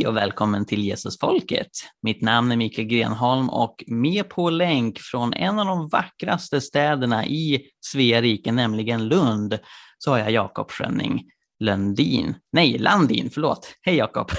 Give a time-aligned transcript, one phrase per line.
[0.00, 1.70] Hej och välkommen till Jesusfolket.
[2.02, 7.26] Mitt namn är Mikael Grenholm och med på länk från en av de vackraste städerna
[7.26, 9.58] i Svea rike, nämligen Lund,
[9.98, 11.22] så har jag Jakob Schönning
[11.58, 12.34] Lundin.
[12.52, 13.74] Nej, Landin, förlåt.
[13.82, 14.30] Hej Jakob!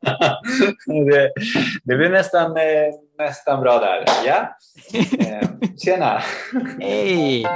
[0.86, 1.32] det,
[1.84, 4.04] det blir nästan, eh, nästan bra där.
[4.26, 4.56] Ja.
[5.18, 5.48] Eh,
[5.84, 6.22] tjena!
[6.80, 7.46] Hej!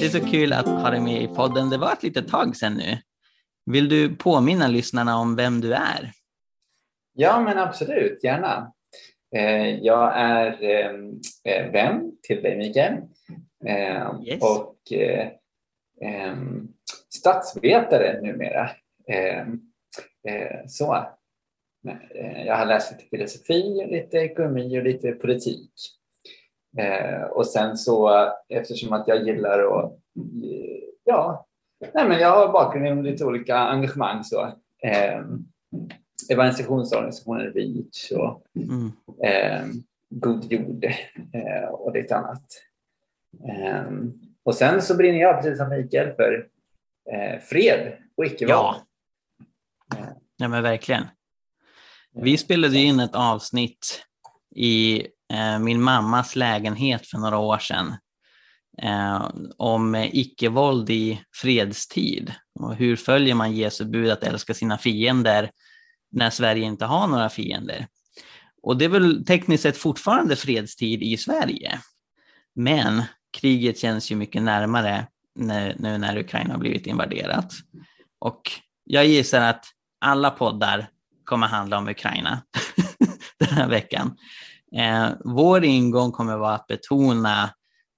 [0.00, 1.70] Det är så kul att ha dig med i podden.
[1.70, 2.98] Det var ett litet tag sedan nu.
[3.66, 6.12] Vill du påminna lyssnarna om vem du är?
[7.14, 8.72] Ja, men absolut, gärna.
[9.36, 10.62] Eh, jag är
[11.44, 12.94] eh, vän till dig, Mikael.
[13.66, 14.42] Eh, yes.
[14.42, 14.76] Och
[17.14, 18.70] statsvetare numera.
[20.66, 21.06] Så.
[22.46, 25.70] Jag har läst lite filosofi, lite ekonomi och lite politik.
[26.76, 29.98] Eh, och sen så eftersom att jag gillar att,
[31.04, 31.46] ja,
[31.94, 34.40] nej men jag har bakgrund inom lite olika engagemang så.
[34.82, 35.22] Eh,
[36.30, 38.92] evangelisationsorganisationen Reach och mm.
[39.24, 39.66] eh,
[40.10, 40.84] God jord
[41.32, 42.44] eh, och lite annat.
[43.48, 43.90] Eh,
[44.42, 46.48] och sen så brinner jag precis som Mikael för
[47.12, 48.50] eh, fred och icke-våld.
[48.50, 48.76] Ja.
[50.36, 51.04] ja, men verkligen.
[52.12, 54.04] Vi spelade in ett avsnitt
[54.54, 57.96] i Eh, Eh, min mammas lägenhet för några år sedan
[58.82, 62.32] eh, om icke-våld i fredstid.
[62.60, 65.50] Och hur följer man Jesu bud att älska sina fiender
[66.10, 67.86] när Sverige inte har några fiender?
[68.62, 71.80] Och det är väl tekniskt sett fortfarande fredstid i Sverige.
[72.54, 73.02] Men
[73.40, 77.52] kriget känns ju mycket närmare nu, nu när Ukraina har blivit invaderat.
[78.18, 78.50] Och
[78.84, 79.64] jag gissar att
[80.00, 80.88] alla poddar
[81.24, 82.42] kommer handla om Ukraina
[83.38, 84.16] den här veckan.
[84.76, 87.50] Eh, vår ingång kommer vara att betona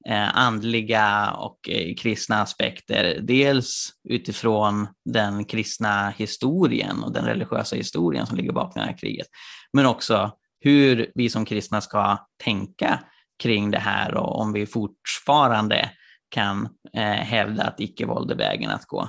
[0.08, 3.18] eh, andliga och eh, kristna aspekter.
[3.22, 9.26] Dels utifrån den kristna historien och den religiösa historien som ligger bakom det här kriget.
[9.72, 13.00] Men också hur vi som kristna ska tänka
[13.42, 15.90] kring det här och om vi fortfarande
[16.30, 19.08] kan eh, hävda att icke-våld är vägen att gå.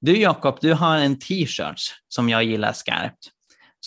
[0.00, 3.30] Du Jakob, du har en t-shirt som jag gillar skarpt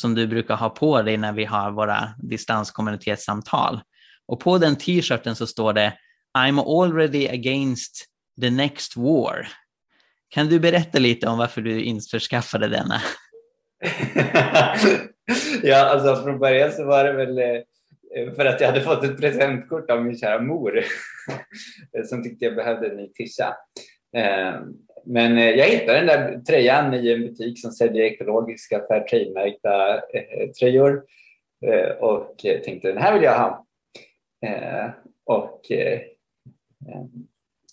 [0.02, 3.82] som du brukar ha på dig när vi har våra distanskommunitetssamtal.
[4.28, 5.94] Och på den t-shirten så står det
[6.38, 8.06] I'm already against
[8.42, 9.48] the next war.
[10.30, 13.02] Kan du berätta lite om varför du införskaffade denna?
[15.64, 19.18] ja, alltså från början så var det väl eh, för att jag hade fått ett
[19.18, 20.84] presentkort av min kära mor
[22.10, 23.56] som tyckte jag behövde en ny tisha.
[24.18, 24.64] Ehm,
[25.06, 30.50] men eh, jag hittade den där tröjan i en butik som säljer ekologiska Fairtrade-märkta eh,
[30.60, 31.04] tröjor
[31.66, 33.66] eh, och tänkte den här vill jag ha.
[35.26, 35.62] Och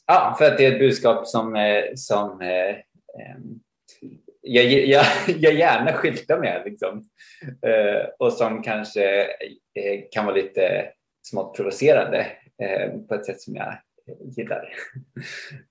[0.07, 2.41] ja, för att det är ett budskap som, som
[4.43, 5.05] jag, jag,
[5.39, 7.05] jag gärna skyltar med liksom.
[8.19, 9.27] och som kanske
[10.11, 10.89] kan vara lite
[11.23, 12.27] smått provocerande
[13.09, 13.79] på ett sätt som jag
[14.37, 14.69] gillar.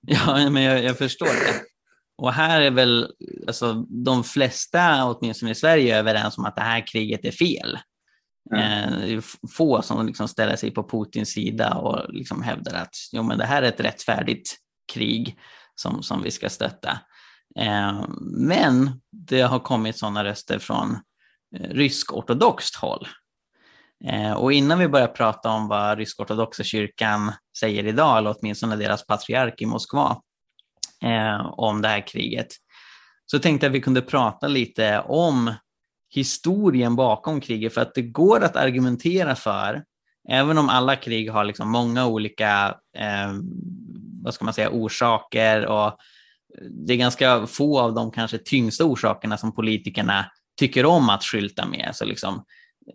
[0.00, 1.62] Ja, men jag, jag förstår det.
[2.18, 3.12] Och här är väl
[3.46, 7.78] alltså, de flesta, åtminstone i Sverige, överens om att det här kriget är fel.
[8.54, 9.22] Mm.
[9.56, 13.44] Få som liksom ställer sig på Putins sida och liksom hävdar att jo, men det
[13.44, 14.56] här är ett rättfärdigt
[14.92, 15.38] krig
[15.74, 16.98] som, som vi ska stötta.
[17.58, 18.04] Eh,
[18.36, 20.98] men det har kommit sådana röster från
[21.56, 23.08] eh, rysk-ortodoxt håll
[24.04, 29.06] Eh, och innan vi börjar prata om vad rysk-ortodoxa kyrkan säger idag, eller åtminstone deras
[29.06, 30.16] patriark i Moskva,
[31.02, 32.48] eh, om det här kriget,
[33.26, 35.54] så tänkte jag att vi kunde prata lite om
[36.10, 39.84] historien bakom kriget, för att det går att argumentera för,
[40.28, 43.32] även om alla krig har liksom många olika eh,
[44.22, 45.98] vad ska man säga, orsaker och
[46.70, 50.26] det är ganska få av de kanske tyngsta orsakerna som politikerna
[50.58, 51.90] tycker om att skylta med.
[51.94, 52.44] Så liksom,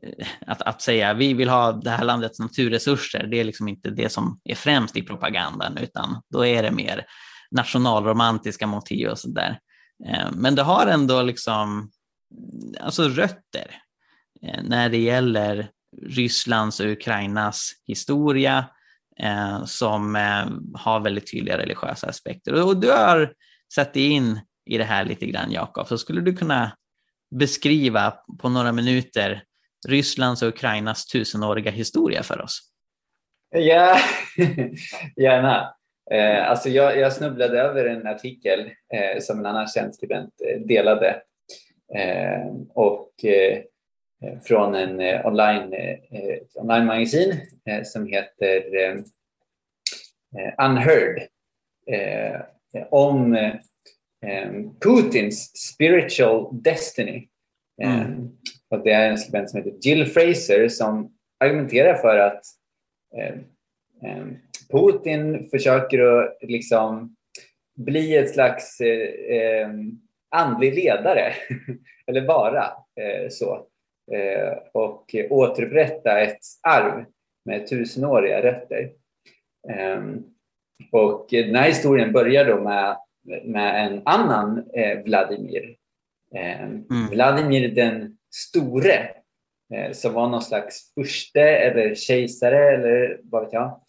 [0.02, 3.90] Eh, att, att säga vi vill ha det här landets naturresurser, det är liksom inte
[3.90, 7.06] det som är främst i propagandan, utan då är det mer
[7.52, 9.60] nationalromantiska motiv och sådär.
[10.08, 11.92] Eh, men det har ändå liksom
[12.80, 13.82] alltså rötter
[14.42, 15.70] eh, när det gäller
[16.02, 18.66] Rysslands och Ukrainas historia
[19.66, 20.16] som
[20.74, 22.64] har väldigt tydliga religiösa aspekter.
[22.64, 23.34] Och du har
[23.74, 26.72] satt dig in i det här lite grann, Jakob, så skulle du kunna
[27.36, 29.44] beskriva på några minuter
[29.86, 32.60] Rysslands och Ukrainas tusenåriga historia för oss?
[33.50, 33.98] Ja,
[35.16, 35.76] gärna.
[36.12, 38.60] Eh, alltså jag, jag, snubblade över en artikel
[38.94, 41.22] eh, som en annan känd skribent eh, delade
[41.96, 43.10] eh, och
[44.48, 45.76] från en online,
[46.56, 47.40] online magasin
[47.84, 48.64] som heter
[50.64, 51.22] Unheard.
[52.90, 53.38] om
[54.84, 57.28] Putins spiritual destiny.
[57.84, 58.30] Mm.
[58.74, 62.44] Och det är en skribent som heter Jill Fraser som argumenterar för att
[64.72, 67.16] Putin försöker att liksom
[67.76, 69.70] bli ett slags eh,
[70.36, 71.34] andlig ledare,
[72.08, 72.64] eller vara
[73.02, 73.68] eh, så,
[74.12, 77.06] eh, och återupprätta ett arv
[77.46, 78.92] med tusenåriga rötter.
[79.70, 80.02] Eh,
[80.92, 82.98] och den här historien börjar då med,
[83.44, 85.76] med en annan eh, Vladimir.
[86.36, 87.08] Eh, mm.
[87.12, 89.10] Vladimir den store,
[89.74, 93.80] eh, som var någon slags furste eller kejsare eller vad vet jag,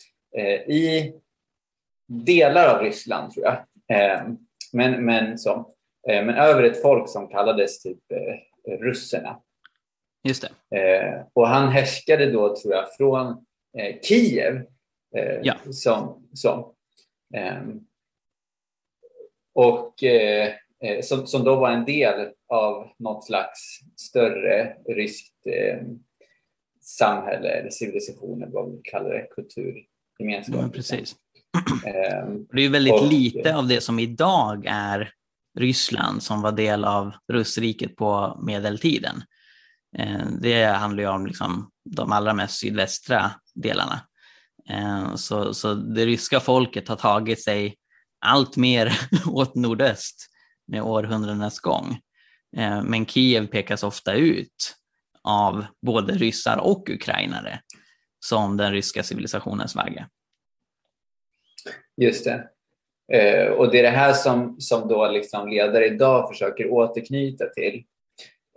[0.67, 1.13] i
[2.07, 3.57] delar av Ryssland tror jag.
[4.73, 5.75] Men, men så.
[6.09, 9.41] Eh, men över ett folk som kallades typ eh, russerna.
[10.25, 10.81] Just det.
[10.81, 13.47] Eh, och han härskade då, tror jag, från
[14.03, 14.67] Kiev.
[15.43, 15.55] Ja.
[15.71, 16.75] Som, som,
[19.55, 19.95] och
[21.03, 25.35] som, som då var en del av något slags större ryskt
[26.85, 30.57] samhälle eller civilisation, eller vad vi kallar det, kulturgemenskap.
[30.63, 31.17] Ja, precis.
[31.87, 35.11] Ehm, det är väldigt och, lite av det som idag är
[35.59, 39.23] Ryssland som var del av Russriket på medeltiden.
[39.99, 44.01] Eh, det handlar ju om liksom de allra mest sydvästra delarna.
[44.71, 47.77] Eh, så, så det ryska folket har tagit sig
[48.27, 50.31] allt mer åt nordöst
[50.73, 51.99] århundradenas gång.
[52.57, 54.75] Eh, men Kiev pekas ofta ut
[55.23, 57.61] av både ryssar och ukrainare
[58.21, 60.09] som den ryska civilisationens vagga.
[61.97, 62.49] Just det.
[63.13, 67.85] Eh, och det är det här som, som då liksom ledare idag försöker återknyta till.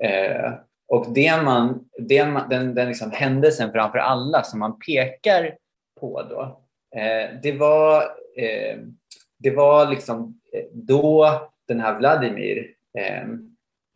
[0.03, 0.53] Eh,
[0.87, 5.55] och det man, det man, den, den liksom händelsen framför alla som man pekar
[5.99, 6.61] på då,
[6.99, 8.01] eh, det var,
[8.37, 8.77] eh,
[9.37, 12.67] det var liksom eh, då den här Vladimir
[12.99, 13.39] ehm,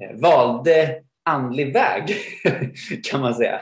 [0.04, 2.16] eh, valde andlig väg,
[3.12, 3.62] kan man säga,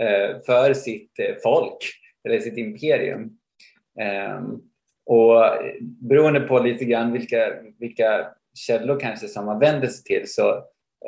[0.00, 1.78] eh, för sitt eh, folk,
[2.28, 3.30] eller sitt imperium.
[4.00, 4.60] Ehm,
[5.06, 5.42] och
[5.80, 10.48] beroende på lite grann vilka, vilka källor kanske som man vänder sig till så,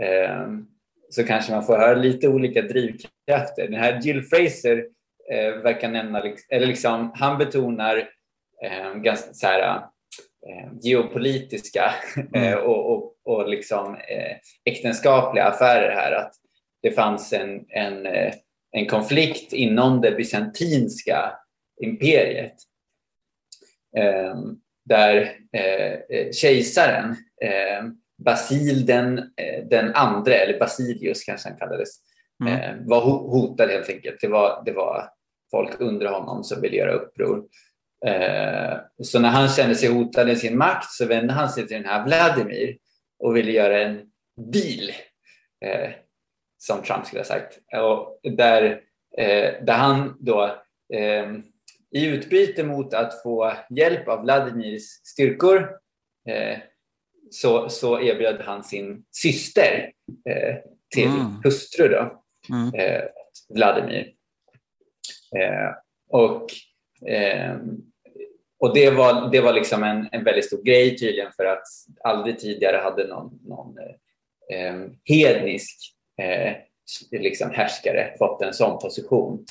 [0.01, 0.47] eh,
[1.11, 3.69] så kanske man får höra lite olika drivkrafter.
[3.69, 4.87] Den här Jill Fraser
[5.33, 7.97] eh, verkar nämna, liksom, eller liksom, han betonar
[8.63, 9.83] eh, ganska så här,
[10.81, 11.95] geopolitiska
[12.35, 12.59] mm.
[12.59, 16.13] och, och, och liksom, eh, äktenskapliga affärer här.
[16.13, 16.33] Att
[16.83, 18.35] det fanns en, en, eh,
[18.71, 21.33] en konflikt inom det bysantinska
[21.83, 22.55] imperiet
[24.85, 27.17] där eh, eh, kejsaren
[28.25, 31.89] Basil den, eh, den andre, eller Basilius kanske han kallades,
[32.45, 32.89] mm.
[32.89, 34.21] Var hotad helt enkelt.
[34.21, 35.09] Det var, det var
[35.51, 37.45] folk under honom som ville göra uppror.
[39.03, 41.87] Så när han kände sig hotad i sin makt så vände han sig till den
[41.87, 42.77] här Vladimir
[43.19, 44.01] och ville göra en
[44.53, 44.93] deal,
[46.59, 47.59] som Trump skulle ha sagt.
[47.83, 48.81] Och där,
[49.65, 50.63] där han då
[51.93, 55.71] i utbyte mot att få hjälp av Vladimirs styrkor
[56.29, 56.59] eh,
[57.31, 59.93] så, så erbjöd han sin syster
[60.29, 60.57] eh,
[60.95, 61.41] till mm.
[61.45, 62.75] hustru, då, mm.
[62.75, 63.03] eh,
[63.49, 64.13] Vladimir.
[65.37, 65.71] Eh,
[66.09, 66.47] och
[67.09, 67.57] eh,
[68.63, 71.65] och det var, det var liksom en, en väldigt stor grej tydligen för att
[72.05, 73.79] aldrig tidigare hade någon, någon
[74.53, 75.79] eh, hednisk
[77.11, 79.45] liksom härskare fått en sån position.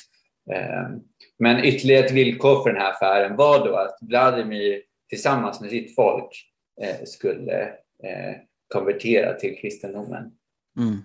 [1.38, 5.94] Men ytterligare ett villkor för den här affären var då att Vladimir tillsammans med sitt
[5.94, 6.46] folk
[6.82, 7.62] eh, skulle
[8.04, 8.36] eh,
[8.68, 10.32] konvertera till kristendomen.
[10.78, 11.02] Mm.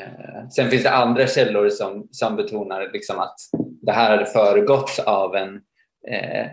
[0.00, 3.36] Eh, sen finns det andra källor som, som betonar liksom att
[3.82, 5.54] det här hade föregåtts av en
[6.08, 6.46] eh,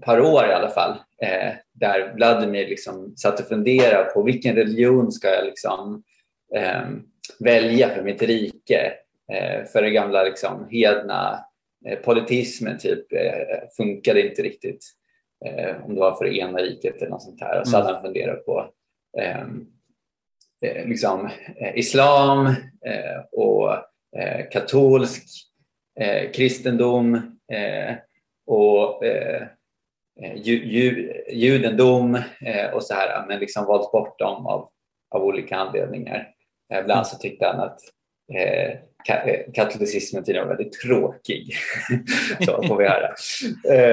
[0.00, 0.90] par år i alla fall
[1.22, 6.02] eh, där Vladimir liksom satt och funderade på vilken religion ska jag liksom,
[6.54, 6.82] eh,
[7.40, 8.92] välja för mitt rike?
[9.72, 11.44] för det gamla liksom, hedna
[11.86, 14.84] Eh, politismen typ eh, funkade inte riktigt
[15.44, 17.60] eh, om det var för det ena riket eller något sånt här.
[17.60, 18.70] Och så hade han funderat på
[19.18, 19.66] ehm,
[20.84, 21.28] liksom,
[21.74, 22.54] islam
[23.32, 23.70] och
[24.50, 25.24] katolsk
[26.34, 27.38] kristendom
[28.46, 29.57] och ju,
[30.22, 34.68] Eh, ju, judendom eh, och så här, men liksom valt bort dem av,
[35.10, 36.28] av olika anledningar.
[36.72, 37.80] Eh, Ibland så tyckte han att
[38.34, 38.78] Eh,
[39.54, 41.52] katolicismen tydligen var väldigt tråkig.
[42.44, 43.14] så får vi höra.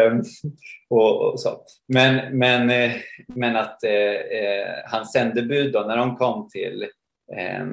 [0.09, 0.23] Um,
[0.89, 1.61] och, och, så.
[1.87, 2.91] Men, men, eh,
[3.27, 3.91] men att eh,
[4.85, 6.83] hans sändebud då, när de kom till
[7.37, 7.65] eh,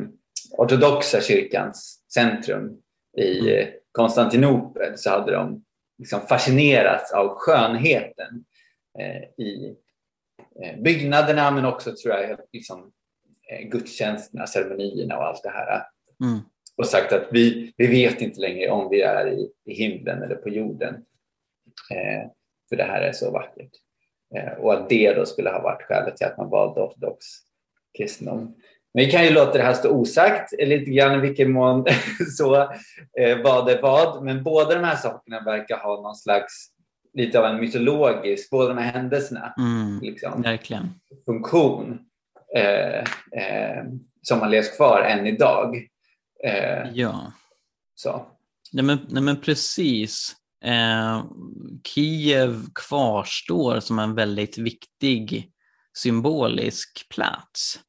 [0.59, 2.79] ortodoxa kyrkans centrum
[3.19, 5.65] i Konstantinopel så hade de
[6.03, 8.45] liksom fascinerats av skönheten
[9.39, 9.77] i,
[10.63, 12.93] eh, byggnaderna men också tror jag liksom,
[13.51, 15.87] eh, gudstjänsterna, ceremonierna och allt det här.
[16.25, 16.39] Mm.
[16.77, 20.35] Och sagt att vi, vi vet inte längre om vi är i, i himlen eller
[20.35, 20.95] på jorden.
[21.91, 22.31] Eh,
[22.69, 23.71] för det här är så vackert.
[24.35, 27.27] Eh, och att det då skulle ha varit skälet till att man valde ortodox
[27.99, 28.55] kristendom.
[28.95, 31.85] Men vi kan ju låta det här stå osagt lite grann i vilken mån
[32.37, 32.55] så
[33.21, 34.25] eh, vad är vad.
[34.25, 36.69] Men båda de här sakerna verkar ha någon slags
[37.15, 40.95] lite av en mytologisk, båda de här händelserna, mm, liksom, verkligen.
[41.25, 41.99] funktion
[42.57, 42.99] eh,
[43.43, 43.85] eh,
[44.23, 45.77] som har levt kvar än idag.
[46.45, 47.33] Eh, ja.
[47.95, 48.27] Så.
[48.73, 50.37] Nej men, nej men precis.
[50.65, 51.25] Eh,
[51.85, 55.51] Kiev kvarstår som en väldigt viktig
[55.99, 57.81] symbolisk plats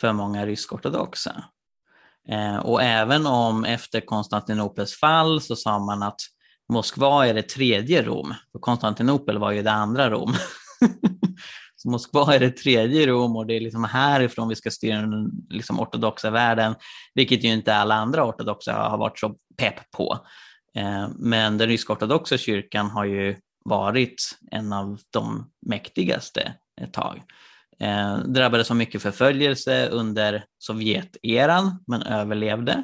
[0.00, 1.44] för många rysk-ortodoxa.
[2.28, 6.20] Eh, och även om efter Konstantinopels fall så sa man att
[6.72, 10.34] Moskva är det tredje Rom, för Konstantinopel var ju det andra Rom.
[11.76, 15.30] så Moskva är det tredje Rom och det är liksom härifrån vi ska styra den
[15.50, 16.74] liksom ortodoxa världen,
[17.14, 20.18] vilket ju inte alla andra ortodoxa har varit så pepp på.
[20.76, 27.22] Eh, men den rysk-ortodoxa kyrkan har ju varit en av de mäktigaste ett tag.
[27.80, 32.82] Eh, drabbades av mycket förföljelse under Sovjeteran men överlevde.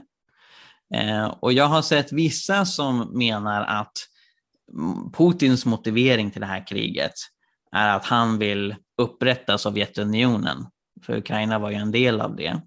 [0.94, 3.92] Eh, och jag har sett vissa som menar att
[5.12, 7.12] Putins motivering till det här kriget
[7.72, 10.66] är att han vill upprätta Sovjetunionen,
[11.06, 12.60] för Ukraina var ju en del av det.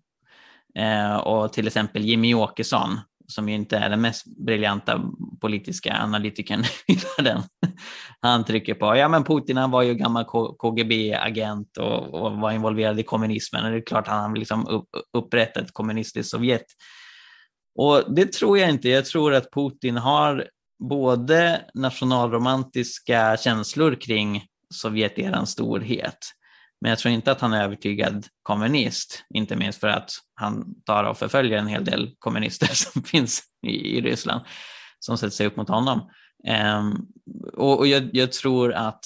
[0.76, 3.00] Eh, och till exempel Jimmy Åkesson,
[3.32, 5.04] som ju inte är den mest briljanta
[5.42, 7.44] politiska analytikern i världen,
[8.22, 10.26] han trycker på, ja men Putin han var ju gammal
[10.58, 14.90] KGB-agent och, och, var involverad i kommunismen och det är klart han vill liksom upp,
[15.18, 16.66] upprätta ett kommunistiskt Sovjet.
[17.80, 20.48] Och det tror jag inte, jag tror att Putin har
[20.80, 26.18] både nationalromantiska känslor kring Sovjeterans storhet,
[26.82, 31.04] men jag tror inte att han är övertygad kommunist, inte minst för att han tar
[31.04, 34.42] och förföljer en hel del kommunister som finns i, i Ryssland
[35.00, 36.10] som sätter sig upp mot honom.
[36.80, 37.08] Um,
[37.54, 39.06] och, och jag, jag, tror att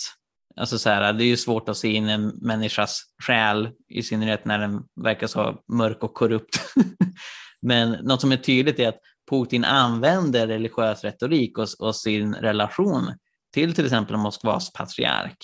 [0.55, 4.45] alltså så här, det är ju svårt att se in en människas själ, i synnerhet
[4.45, 6.73] när den verkar så mörk och korrupt.
[7.61, 8.99] Men något som är tydligt är att
[9.29, 13.13] Putin använder religiös retorik och, och sin relation
[13.53, 15.37] till till exempel Moskvas patriark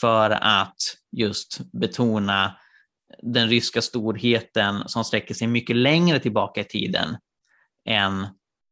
[0.00, 0.76] för att
[1.12, 2.56] just betona
[3.22, 7.16] den ryska storheten som sträcker sig mycket längre tillbaka i tiden
[7.88, 8.22] än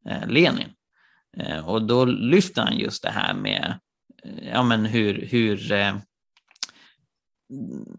[0.09, 0.69] eh, Lenin.
[1.37, 3.79] Eh, och då lyfter han just det här med
[4.25, 5.73] eh, ja, men hur, hur,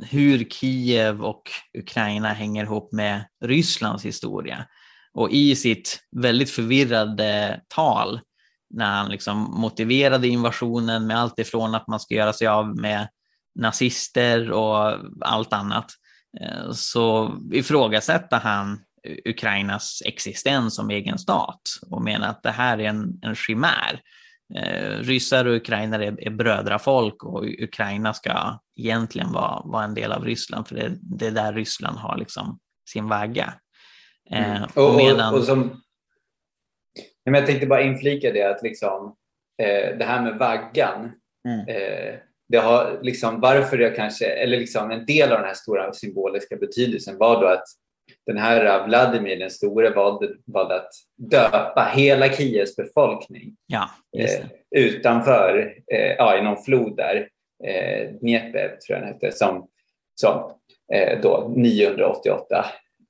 [0.05, 1.43] hur Kiev och
[1.77, 4.65] Ukraina hänger ihop med Rysslands historia.
[5.13, 8.19] Och i sitt väldigt förvirrade tal
[8.69, 13.07] när han liksom motiverade invasionen med allt ifrån att man ska göra sig av med
[13.55, 15.91] nazister och allt annat
[16.41, 18.79] eh, så ifrågasätter han
[19.25, 24.01] Ukrainas existens som egen stat och menar att det här är en, en chimär.
[24.55, 30.11] Eh, ryssar och ukrainare är, är brödrafolk och Ukraina ska egentligen vara, vara en del
[30.11, 32.59] av Ryssland för det, det är där Ryssland har liksom
[32.89, 33.53] sin vagga.
[34.31, 34.69] Eh, mm.
[34.75, 35.33] och, medan...
[35.33, 35.81] och, och som,
[37.23, 39.15] jag tänkte bara inflika det att liksom,
[39.61, 41.11] eh, det här med vaggan
[41.47, 41.65] mm.
[42.47, 46.55] Det har liksom, varför jag kanske, eller liksom en del av den här stora symboliska
[46.55, 47.65] betydelsen var då att
[48.25, 55.75] den här Vladimir den store valde, valde att döpa hela Kievs befolkning ja, eh, utanför,
[55.93, 57.29] eh, ja, i någon flod där,
[57.63, 59.67] eh, Dnepr tror jag den hette, som,
[60.15, 60.51] som
[60.93, 62.65] eh, då 988.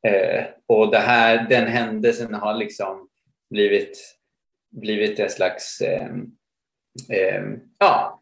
[0.08, 3.10] Eh, och det här, den händelsen har liksom
[3.50, 4.18] blivit,
[4.72, 6.10] blivit ett slags eh,
[7.10, 7.44] eh,
[7.80, 8.22] ja,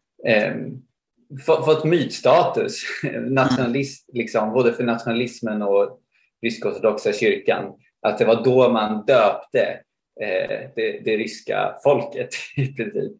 [1.46, 2.82] fått mytstatus,
[3.20, 6.00] nationalist, liksom, både för nationalismen och
[6.42, 7.72] rysk-ortodoxa kyrkan,
[8.02, 9.80] att det var då man döpte
[10.20, 13.12] eh, det, det, ryska folket i princip.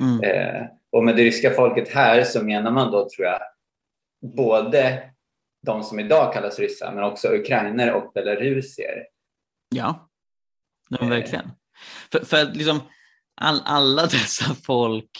[0.00, 0.22] Mm.
[0.22, 3.40] Eh, och med det ryska folket här så menar man då, tror jag,
[4.36, 5.10] både
[5.66, 9.06] de som idag kallas ryssar, men också ukrainer och belarusier.
[9.68, 10.08] Ja,
[10.88, 11.44] men verkligen.
[11.44, 11.50] Eh.
[12.12, 12.80] För, för liksom,
[13.34, 15.10] all, alla dessa folk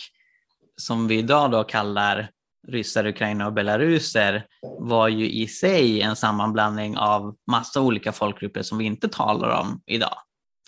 [0.75, 2.31] som vi idag då kallar
[2.67, 4.45] ryssar, ukrainare och belaruser
[4.79, 9.81] var ju i sig en sammanblandning av massa olika folkgrupper som vi inte talar om
[9.85, 10.17] idag.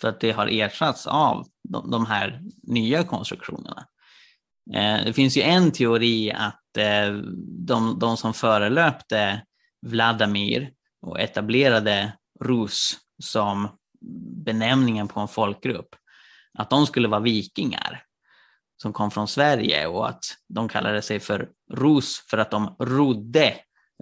[0.00, 1.46] För att det har ersatts av
[1.90, 3.86] de, här nya konstruktionerna.
[4.74, 7.12] Eh, det finns ju en teori att eh,
[7.66, 9.42] de, de som förelöpte
[9.86, 10.70] Vladimir
[11.06, 12.12] och etablerade
[12.44, 13.68] Rus som
[14.44, 15.96] benämningen på en folkgrupp,
[16.58, 18.04] att de skulle vara vikingar
[18.82, 23.54] som kom från Sverige och att de kallade sig för Rus för att de rodde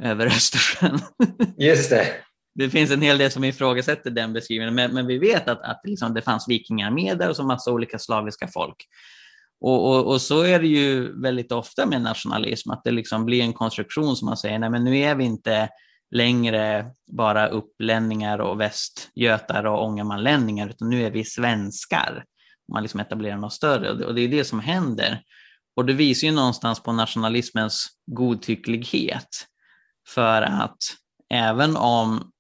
[0.03, 1.01] över Östersjön.
[1.59, 2.07] Just det.
[2.55, 5.81] Det finns en hel del som ifrågasätter den beskrivningen, men, men vi vet att, att
[5.85, 8.77] liksom det fanns vikingar med där och så massa olika slaviska folk.
[9.61, 13.43] Och, och, och, så är det ju väldigt ofta med nationalism, att det liksom blir
[13.43, 15.69] en konstruktion som man säger, nej men nu är vi inte
[16.11, 22.25] längre bara upplänningar och västgötar och ångermanlänningar, utan nu är vi svenskar.
[22.71, 25.23] Man liksom etablerar något större och det är det som händer.
[25.77, 29.47] Och det visar ju någonstans på nationalismens godtycklighet.
[30.09, 30.79] För att
[31.31, 32.33] även om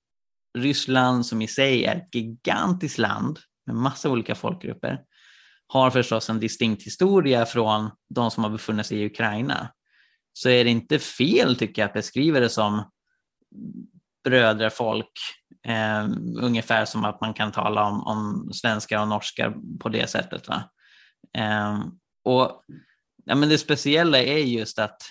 [0.58, 5.00] Ryssland som i sig är ett gigantiskt land med massa olika folkgrupper,
[5.66, 9.72] har förstås en distinkt historia från de som har befunnit sig i Ukraina,
[10.32, 12.90] så är det inte fel tycker jag att beskriva det som
[14.24, 15.12] brödrafolk,
[15.66, 16.08] eh,
[16.42, 20.48] ungefär som att man kan tala om, om svenskar och norskar på det sättet.
[20.48, 20.70] Va?
[21.38, 21.80] Eh,
[22.24, 22.64] och
[23.24, 25.02] ja, men Det speciella är just att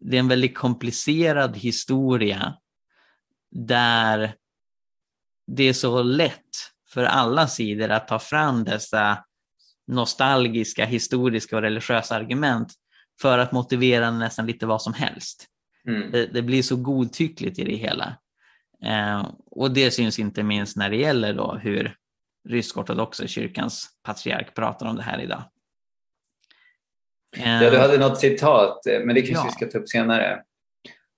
[0.00, 2.54] det är en väldigt komplicerad historia
[3.50, 4.34] där
[5.46, 9.24] det är så lätt för alla sidor att ta fram dessa
[9.86, 12.72] nostalgiska, historiska och religiösa argument
[13.20, 15.46] för att motivera nästan lite vad som helst.
[15.86, 16.10] Mm.
[16.10, 18.16] Det, det, blir så godtyckligt i det hela.
[18.84, 21.96] Eh, och det syns inte minst när det gäller då hur
[22.48, 25.42] rysk-ortodoxa kyrkans patriark pratar om det här idag.
[27.36, 29.44] Eh, ja, du hade något citat, eh, men det kanske ja.
[29.44, 30.42] vi ska ta upp senare.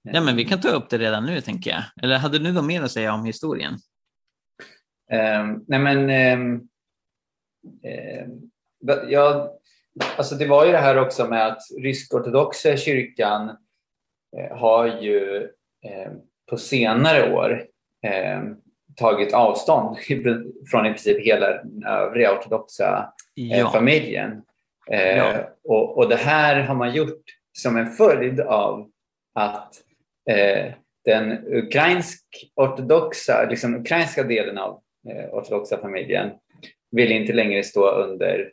[0.02, 1.83] Ja, men vi kan ta upp det redan nu tänker jag.
[2.02, 3.78] Eller hade du något mer att säga om historien?
[5.12, 5.99] Um, nej men,
[6.40, 6.69] um,
[8.23, 8.50] um,
[9.09, 9.59] ja,
[10.16, 13.49] alltså det var ju det här också med att rysk-ortodoxa kyrkan
[14.38, 15.40] uh, har ju
[15.85, 16.12] uh,
[16.52, 17.64] på senare år
[18.06, 18.42] uh,
[18.97, 19.99] tagit avstånd
[20.71, 23.71] från i princip hela den övriga ortodoxa ja.
[23.71, 24.42] familjen.
[24.87, 25.35] Ja.
[25.64, 27.23] Och, och det här har man gjort
[27.59, 28.90] som en följd av
[29.35, 29.75] att
[31.04, 36.31] den ukrainsk-ortodoxa, liksom ukrainska delen av eh, ortodoxa familjen
[36.90, 38.53] vill inte längre stå under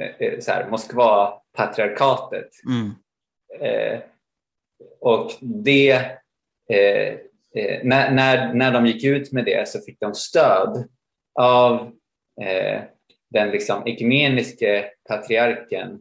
[0.00, 2.48] eh, så här, Moskva-patriarkatet.
[2.66, 2.90] Mm.
[3.60, 4.00] Eh,
[5.00, 5.92] och det,
[6.70, 7.18] eh,
[7.56, 10.88] eh, när, när, när de gick ut med det så fick de stöd
[11.40, 11.92] av
[12.42, 12.82] eh,
[13.30, 16.00] den liksom ekumeniske patriarken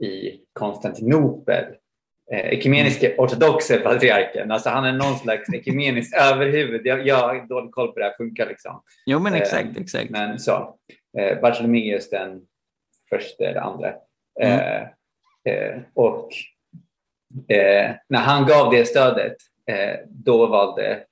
[0.00, 1.64] i Konstantinopel
[2.32, 3.18] eh, ekumeniske mm.
[3.18, 4.50] ortodoxe patriarken.
[4.50, 6.80] Alltså han är någon slags ekumeniskt överhuvud.
[6.86, 8.82] Jag, jag har dålig koll på det här funkar liksom.
[9.06, 10.10] Jo men exakt, eh, exakt.
[10.10, 10.76] Men så.
[11.18, 12.40] Eh, Bartolomeus den
[13.08, 13.94] första eller andra.
[14.40, 14.86] Mm.
[15.48, 16.28] Eh, och
[18.08, 19.36] när han gav det stödet
[20.08, 21.04] då valde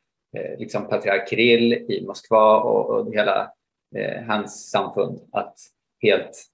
[0.58, 3.52] liksom patriark Kirill i Moskva och, och hela
[4.26, 5.54] hans samfund att
[6.02, 6.50] helt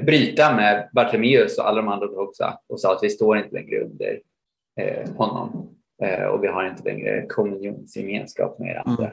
[0.00, 3.80] bryta med Bartolomeus och alla de andra också och sa att vi står inte längre
[3.80, 4.20] under
[4.80, 9.12] eh, honom eh, och vi har inte längre kommunionsgemenskap med andra.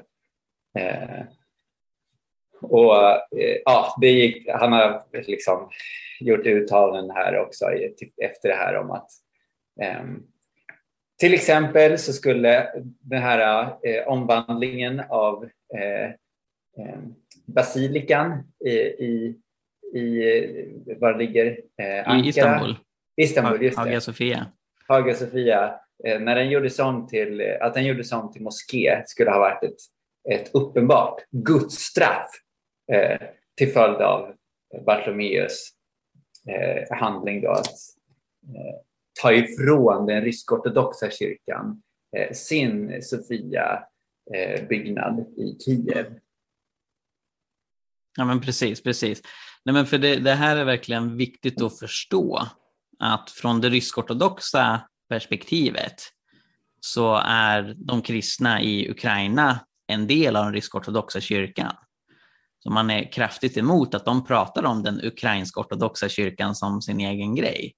[0.73, 0.87] Mm.
[0.87, 1.25] Eh,
[2.61, 2.95] och
[3.39, 5.69] eh, ja, det gick, han har liksom
[6.19, 7.65] gjort uttalanden här också
[8.17, 9.11] efter det här om att
[11.19, 12.69] till exempel så skulle
[13.01, 15.43] den här eh, omvandlingen av
[15.77, 16.09] eh,
[16.85, 17.15] ehm,
[17.45, 19.35] basilikan i, i
[19.93, 22.25] i, var ligger eh, Ankara?
[22.25, 22.75] I Istanbul.
[23.17, 24.51] Istanbul, just Hagia Sofia.
[24.87, 25.79] Hagia Sofia.
[26.03, 29.77] När den gjordes om till, att den gjordes om till moské skulle ha varit ett,
[30.29, 32.29] ett uppenbart gudsstraff
[32.91, 34.35] eh, till följd av
[34.85, 35.69] Bartolomeus
[36.47, 37.67] eh, handling då att
[38.55, 38.75] eh,
[39.21, 41.81] ta ifrån den rysk-ortodoxa kyrkan
[42.17, 46.19] eh, sin Sofia-byggnad eh, i Kiev.
[48.17, 49.21] Ja, men precis, precis.
[49.65, 52.47] Nej, men för det, det här är verkligen viktigt att förstå
[52.99, 55.95] att från det rysk-ortodoxa perspektivet
[56.81, 61.75] så är de kristna i Ukraina en del av den rysk-ortodoxa kyrkan.
[62.63, 67.35] Så man är kraftigt emot att de pratar om den ukrainsk-ortodoxa kyrkan som sin egen
[67.35, 67.73] grej.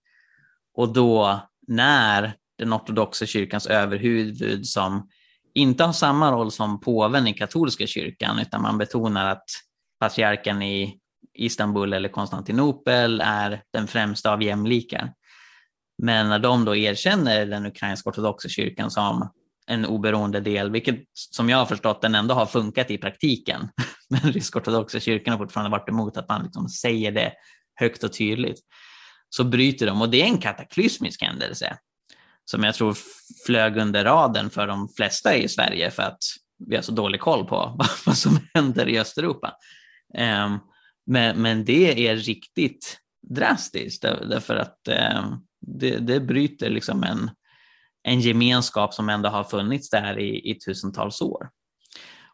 [0.74, 5.10] Och då när den ortodoxa kyrkans överhuvud som
[5.54, 9.46] inte har samma roll som påven i katolska kyrkan utan man betonar att
[10.00, 10.98] patriarken i
[11.34, 15.14] Istanbul eller Konstantinopel är den främsta av jämlikar.
[15.98, 19.30] Men när de då erkänner den ukrainska ortodoxa kyrkan som
[19.68, 23.70] en oberoende del, vilket som jag har förstått den ändå har funkat i praktiken.
[24.10, 27.34] Men rysk-ortodoxa kyrkan har fortfarande varit emot att man liksom säger det
[27.76, 28.60] högt och tydligt.
[29.34, 31.78] Så bryter de och det är en kataklysmisk händelse
[32.46, 32.98] som jag tror
[33.46, 36.24] flög under raden för de flesta i Sverige för att
[36.68, 39.54] vi har så dålig koll på vad som händer i Östeuropa.
[40.18, 40.58] Ehm,
[41.06, 42.98] men, men det är riktigt
[43.30, 47.32] drastiskt därför att ehm, det, det bryter liksom en,
[48.04, 51.50] en gemenskap som ändå har funnits där i, i tusentals år.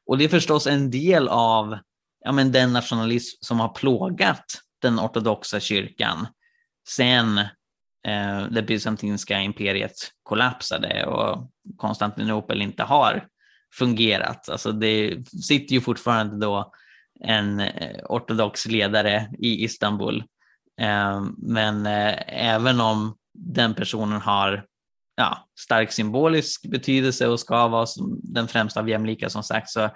[0.06, 1.78] Och det är förstås en del av
[2.20, 4.46] ja, men den nationalism som har plågat
[4.82, 6.28] den ortodoxa kyrkan
[6.88, 7.38] sen
[8.08, 13.28] eh, det bysantinska imperiet kollapsade och Konstantinopel inte har
[13.74, 14.50] fungerat.
[14.50, 16.72] Alltså det sitter ju fortfarande då
[17.20, 20.24] en eh, ortodox ledare i Istanbul.
[20.82, 24.66] Eh, men eh, även om den personen har
[25.16, 27.88] ja, stark symbolisk betydelse och ska vara
[28.24, 29.90] den främsta av jämlika som sagt, så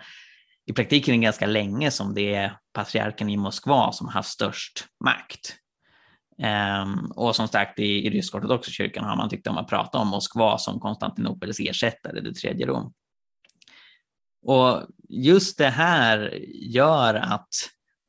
[0.66, 4.30] i praktiken är det ganska länge som det är patriarken i Moskva som har haft
[4.30, 5.56] störst makt.
[6.42, 10.08] Um, och som sagt i, i rysk-ortodoxa kyrkan har man tyckt om att prata om
[10.08, 12.94] Moskva som Konstantinopels ersättare, det tredje Rom.
[14.46, 17.50] Och just det här gör att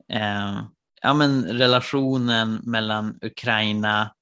[0.08, 0.62] eh,
[1.02, 4.14] ja, men relationen mellan Ukraina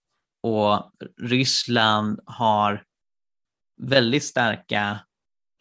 [0.42, 0.90] och
[1.22, 2.84] Ryssland har
[3.82, 5.00] väldigt starka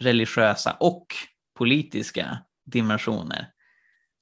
[0.01, 1.05] religiösa och
[1.57, 3.51] politiska dimensioner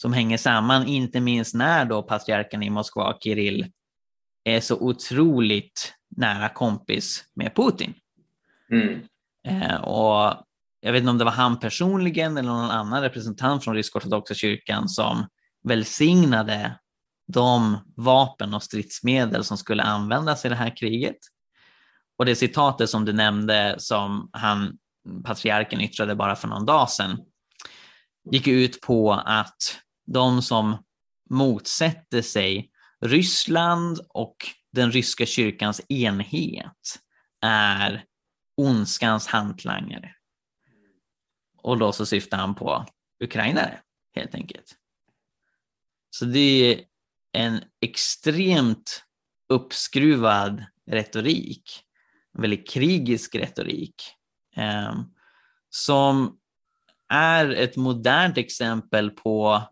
[0.01, 3.71] som hänger samman, inte minst när då patriarken i Moskva, Kirill,
[4.55, 7.93] är så otroligt nära kompis med Putin.
[8.71, 9.01] Mm.
[9.47, 10.43] Eh, och
[10.79, 14.89] jag vet inte om det var han personligen eller någon annan representant från rysk-ortodoxa kyrkan
[14.89, 15.27] som
[15.63, 16.79] välsignade
[17.27, 21.17] de vapen och stridsmedel som skulle användas i det här kriget.
[22.17, 24.77] Och det citatet som du nämnde som han,
[25.23, 27.21] patriarken yttrade bara för någon dag sedan
[28.31, 30.77] gick ut på att de som
[31.29, 34.35] motsätter sig Ryssland och
[34.71, 36.99] den ryska kyrkans enhet
[37.41, 38.05] är
[38.57, 40.15] ondskans hantlangare.
[41.57, 42.85] Och då så syftar han på
[43.23, 43.81] ukrainare
[44.15, 44.75] helt enkelt.
[46.09, 46.39] Så det
[46.73, 46.83] är
[47.31, 49.03] en extremt
[49.49, 51.83] uppskruvad retorik,
[52.33, 54.03] en väldigt krigisk retorik
[54.55, 54.95] eh,
[55.69, 56.39] som
[57.09, 59.63] är ett modernt exempel på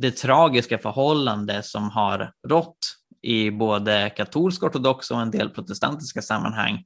[0.00, 2.78] det tragiska förhållande som har rått
[3.22, 6.84] i både katolsk ortodox och en del protestantiska sammanhang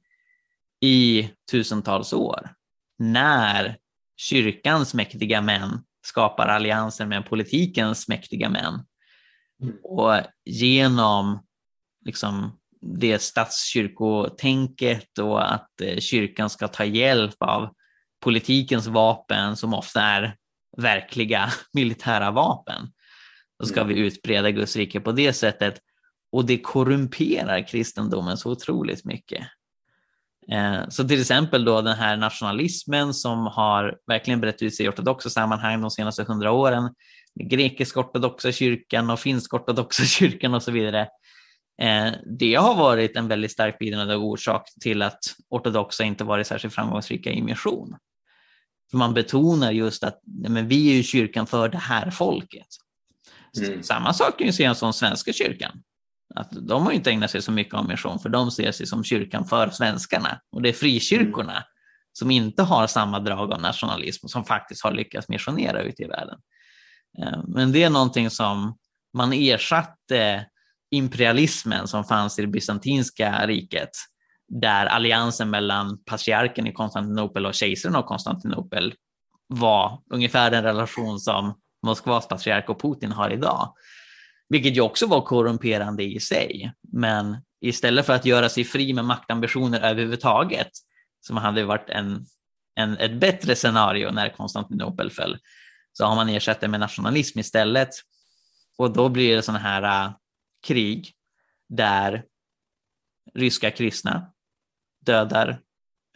[0.81, 2.49] i tusentals år.
[2.99, 3.77] När
[4.17, 8.85] kyrkans mäktiga män skapar allianser med politikens mäktiga män.
[9.83, 11.45] Och genom
[12.05, 17.69] liksom, det statskyrkotänket och att eh, kyrkan ska ta hjälp av
[18.23, 20.35] politikens vapen som ofta är
[20.77, 22.91] verkliga militära vapen.
[23.59, 25.79] Då ska vi utbreda Guds rike på det sättet
[26.31, 29.47] och det korrumperar kristendomen så otroligt mycket.
[30.51, 34.89] Eh, så till exempel då den här nationalismen som har verkligen brett ut sig i
[34.89, 36.93] ortodoxa sammanhang de senaste hundra åren,
[37.49, 41.07] grekisk-ortodoxa kyrkan och finsk-ortodoxa kyrkan och så vidare.
[41.81, 46.73] Eh, det har varit en väldigt stark bidragande orsak till att ortodoxa inte varit särskilt
[46.73, 47.95] framgångsrika i mission.
[48.91, 52.67] För man betonar just att men vi är ju kyrkan för det här folket.
[53.57, 53.83] Mm.
[53.83, 55.83] Samma sak kan ju sägas om Svenska kyrkan.
[56.35, 59.03] Att de har inte ägnat sig så mycket om mission, för de ser sig som
[59.03, 60.39] kyrkan för svenskarna.
[60.51, 61.63] Och det är frikyrkorna mm.
[62.13, 66.39] som inte har samma drag av nationalism som faktiskt har lyckats missionera ute i världen.
[67.19, 68.77] Eh, men det är någonting som
[69.13, 70.45] man ersatte
[70.91, 73.89] imperialismen som fanns i det bysantinska riket
[74.47, 78.93] där alliansen mellan patriarken i Konstantinopel och kejsaren av Konstantinopel
[79.47, 83.73] var ungefär den relation som Moskvas patriark och Putin har idag.
[84.49, 86.73] Vilket ju också var korrumperande i sig.
[86.81, 90.69] Men istället för att göra sig fri med maktambitioner överhuvudtaget,
[91.21, 92.25] som hade varit en,
[92.75, 95.37] en, ett bättre scenario när Konstantinopel föll,
[95.93, 97.89] så har man ersatt det med nationalism istället.
[98.77, 100.15] Och då blir det sådana här uh,
[100.67, 101.13] krig
[101.69, 102.25] där
[103.33, 104.31] ryska kristna
[105.05, 105.61] dödar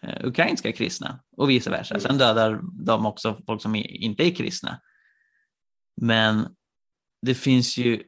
[0.04, 2.00] uh, ukrainska kristna och vice versa.
[2.00, 4.82] Sen dödar de också folk som inte är kristna.
[6.02, 6.48] Men
[7.22, 8.04] det finns ju,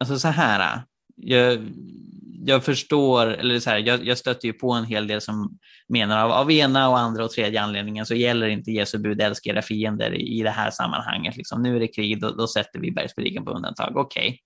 [0.00, 0.82] alltså så här,
[1.16, 1.68] jag,
[2.44, 5.58] jag förstår, eller så här, jag, jag stöter ju på en hel del som
[5.88, 9.50] menar av, av ena och andra och tredje anledningen så gäller inte Jesu bud älska
[9.50, 11.36] era fiender i, i det här sammanhanget.
[11.36, 13.96] Liksom, nu är det krig, då, då sätter vi bergspredikan på undantag.
[13.96, 14.28] Okej.
[14.28, 14.38] Okay.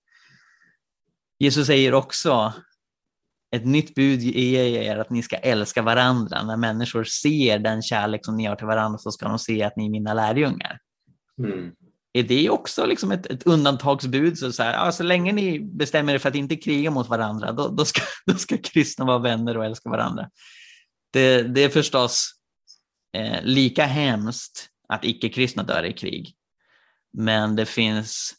[1.39, 2.53] Jesus säger också
[3.55, 6.43] ett nytt bud ger er att ni ska älska varandra.
[6.43, 9.75] När människor ser den kärlek som ni har till varandra så ska de se att
[9.75, 10.79] ni är mina lärjungar.
[11.39, 11.71] Mm
[12.13, 14.37] är det också liksom ett, ett undantagsbud?
[14.37, 17.51] Så, så, här, ja, så länge ni bestämmer er för att inte kriga mot varandra,
[17.51, 20.29] då, då, ska, då ska kristna vara vänner och älska varandra.
[21.13, 22.31] Det, det är förstås
[23.17, 26.35] eh, lika hemskt att icke-kristna dör i krig.
[27.13, 28.33] Men det finns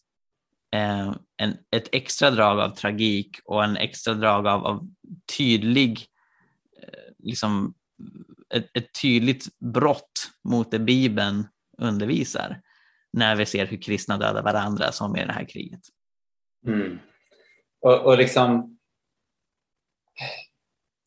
[0.74, 4.88] eh, en, ett extra drag av tragik och en extra drag av, av
[5.38, 6.06] tydlig
[6.82, 7.74] eh, liksom,
[8.54, 11.46] ett, ett tydligt brott mot det Bibeln
[11.78, 12.60] undervisar
[13.14, 15.80] när vi ser hur kristna dödar varandra som i det här kriget.
[16.66, 16.98] Mm.
[17.80, 18.78] Och, och liksom,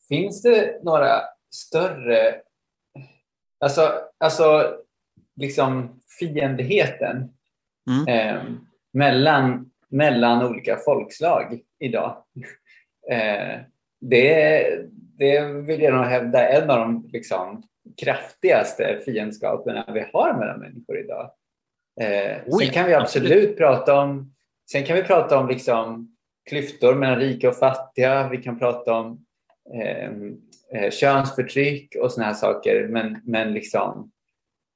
[0.08, 2.40] finns det några större,
[3.60, 4.76] alltså, alltså
[5.36, 7.30] liksom fiendligheten
[7.90, 8.08] mm.
[8.08, 8.42] eh,
[8.92, 12.24] mellan, mellan olika folkslag idag.
[13.10, 13.60] Eh,
[14.00, 14.66] det,
[15.18, 17.62] det vill jag nog hävda är en av de liksom,
[18.02, 21.30] kraftigaste fiendskaperna vi har mellan människor idag.
[22.00, 24.34] Eh, sen kan vi absolut prata om,
[24.70, 26.16] sen kan vi prata om liksom,
[26.48, 28.28] klyftor mellan rika och fattiga.
[28.28, 29.24] Vi kan prata om
[29.74, 30.10] eh,
[30.72, 32.88] eh könsförtryck och såna här saker.
[32.88, 34.10] Men, men liksom,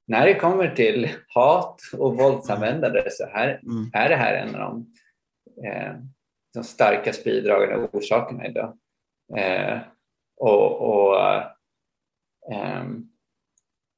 [0.07, 3.91] när det kommer till hat och våldsanvändande så här, mm.
[3.93, 4.87] är det här en av de,
[5.67, 5.95] eh,
[6.55, 8.79] de starkast bidragande orsakerna idag.
[9.37, 9.79] Eh,
[10.37, 11.17] och, och
[12.53, 12.85] eh,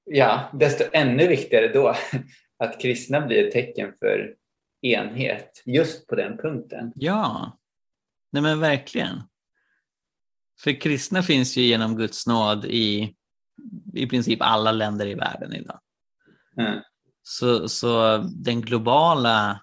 [0.04, 1.94] ja, desto ännu viktigare då
[2.58, 4.34] att kristna blir ett tecken för
[4.82, 6.92] enhet just på den punkten.
[6.94, 7.58] Ja,
[8.30, 9.22] nej men verkligen.
[10.60, 13.14] För kristna finns ju genom Guds nåd i
[13.94, 15.80] i princip alla länder i världen idag.
[16.60, 16.80] Mm.
[17.22, 19.60] Så, så den globala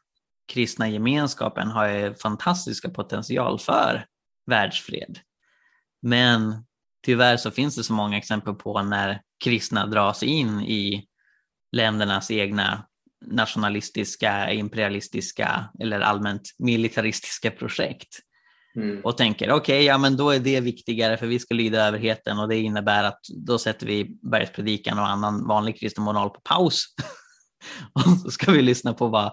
[0.47, 4.05] kristna gemenskapen har ju fantastiska potential för
[4.45, 5.19] världsfred.
[6.01, 6.65] Men
[7.05, 11.07] tyvärr så finns det så många exempel på när kristna dras in i
[11.71, 12.87] ländernas egna
[13.25, 18.19] nationalistiska, imperialistiska eller allmänt militaristiska projekt.
[18.75, 19.01] Mm.
[19.03, 22.39] och tänker okej, okay, ja men då är det viktigare för vi ska lyda överheten
[22.39, 26.85] och det innebär att då sätter vi bergspredikan och annan vanlig kristen moral på paus.
[27.93, 29.31] och så ska vi lyssna på vad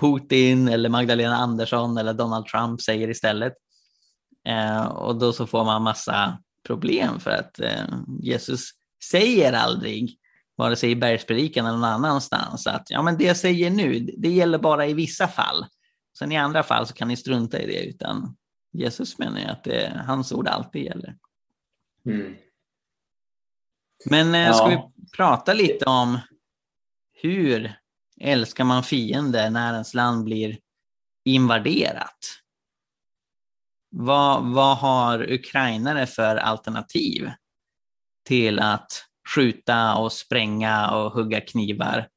[0.00, 3.52] Putin eller Magdalena Andersson eller Donald Trump säger istället.
[4.48, 7.84] Eh, och då så får man massa problem för att eh,
[8.22, 8.70] Jesus
[9.10, 10.19] säger aldrig,
[10.60, 14.30] vare sig i bergspredikan eller någon annanstans, att ja, men det jag säger nu, det
[14.30, 15.66] gäller bara i vissa fall.
[16.18, 18.36] Sen i andra fall så kan ni strunta i det, utan
[18.72, 21.16] Jesus menar ju att det, hans ord alltid gäller.
[22.06, 22.36] Mm.
[24.04, 24.92] Men eh, ska ja.
[24.96, 26.18] vi prata lite om
[27.12, 27.72] hur
[28.20, 30.58] älskar man fiender när ens land blir
[31.24, 32.18] invaderat?
[33.90, 37.30] Vad, vad har ukrainare för alternativ
[38.24, 42.08] till att skjuta och spränga och hugga knivar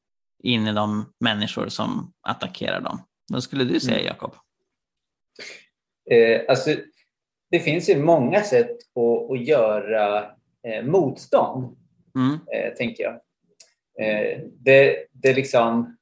[0.44, 3.02] in i de människor som attackerar dem?
[3.32, 4.08] Vad skulle du säga, mm.
[4.08, 4.36] Jakob?
[6.12, 6.76] Eh, alltså,
[7.52, 10.32] det finns ju många sätt att, att göra
[10.68, 11.78] eh, motstånd,
[12.16, 12.40] mm.
[12.54, 13.14] eh, tänker jag.
[14.00, 15.98] Eh, det, det, liksom,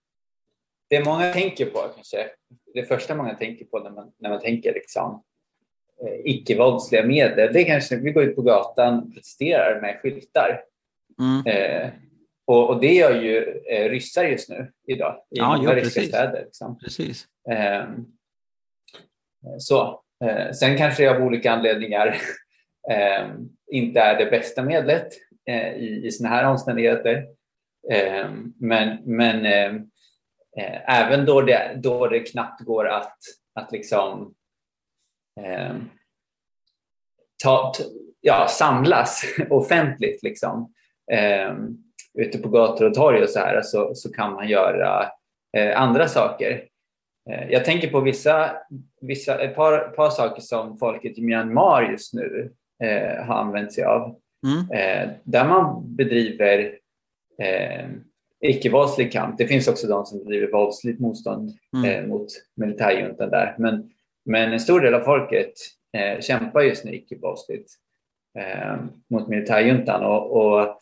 [0.90, 2.28] det många tänker på, kanske,
[2.74, 5.24] det första många tänker på när man, när man tänker liksom,
[6.06, 10.62] eh, icke-våldsliga medel, det är kanske vi går ut på gatan och protesterar med skyltar.
[11.22, 11.46] Mm.
[11.46, 11.90] Eh,
[12.46, 16.44] och, och, det gör ju eh, ryssar just nu idag i ja, många ryska städer.
[16.46, 16.80] Liksom.
[16.80, 17.28] Precis.
[17.52, 18.06] Ehm,
[19.60, 20.02] så.
[20.24, 22.08] Eh, sen kanske det av olika anledningar
[22.92, 23.30] eh,
[23.72, 25.08] inte är det bästa medlet
[25.46, 27.28] eh, i, i sådana här omständigheter.
[28.58, 29.46] men men
[30.88, 33.18] även då det, då det knappt går att,
[33.56, 34.34] att liksom
[37.44, 37.74] ta,
[38.22, 40.74] ja, samlas offentligt liksom,
[42.20, 45.06] ute på gator och torg och så här så, så kan man göra
[45.76, 46.64] andra saker.
[47.30, 48.52] Eh, jag tänker på vissa,
[49.02, 53.84] vissa, ett par, par saker som folket i Myanmar just nu eh, har använt sig
[53.84, 54.16] av.
[54.48, 54.72] Mm.
[54.72, 56.78] Eh, där man bedriver
[57.42, 57.90] eh,
[58.42, 59.38] icke-våldslig kamp.
[59.38, 61.90] Det finns också de som bedriver våldsligt motstånd mm.
[61.90, 63.56] eh, mot militärjuntan där.
[63.58, 63.92] Men,
[64.26, 65.54] men en stor del av folket
[65.98, 67.72] eh, kämpar just nu icke-våldsligt
[68.40, 68.76] eh,
[69.10, 70.04] mot militärjuntan.
[70.04, 70.76] Och, och eh,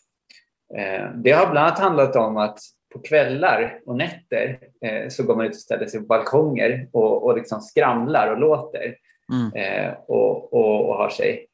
[1.14, 2.58] det har bland annat handlat om att
[2.92, 7.24] på kvällar och nätter eh, så går man ut och ställer sig på balkonger och,
[7.24, 8.96] och liksom skramlar och låter
[9.32, 9.52] mm.
[9.54, 11.46] eh, och, och, och, har sig.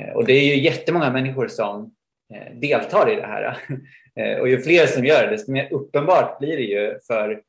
[0.00, 1.94] Eh, och det är ju jättemånga människor som
[2.34, 3.58] eh, deltar i det här.
[4.16, 7.42] Eh, och ju fler som gör det, desto mer uppenbart blir det ju för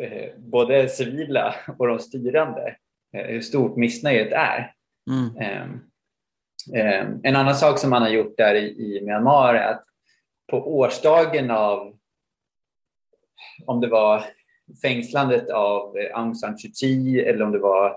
[0.00, 2.76] eh, både civila och de styrande
[3.12, 4.72] hur stort missnöjet är.
[5.10, 5.80] Mm.
[7.22, 9.84] en annan sak som man har gjort där i, i Myanmar är att
[10.50, 11.94] på årsdagen av
[13.66, 14.24] om det var
[14.82, 17.96] fängslandet av Aung San Suu Kyi eller om det var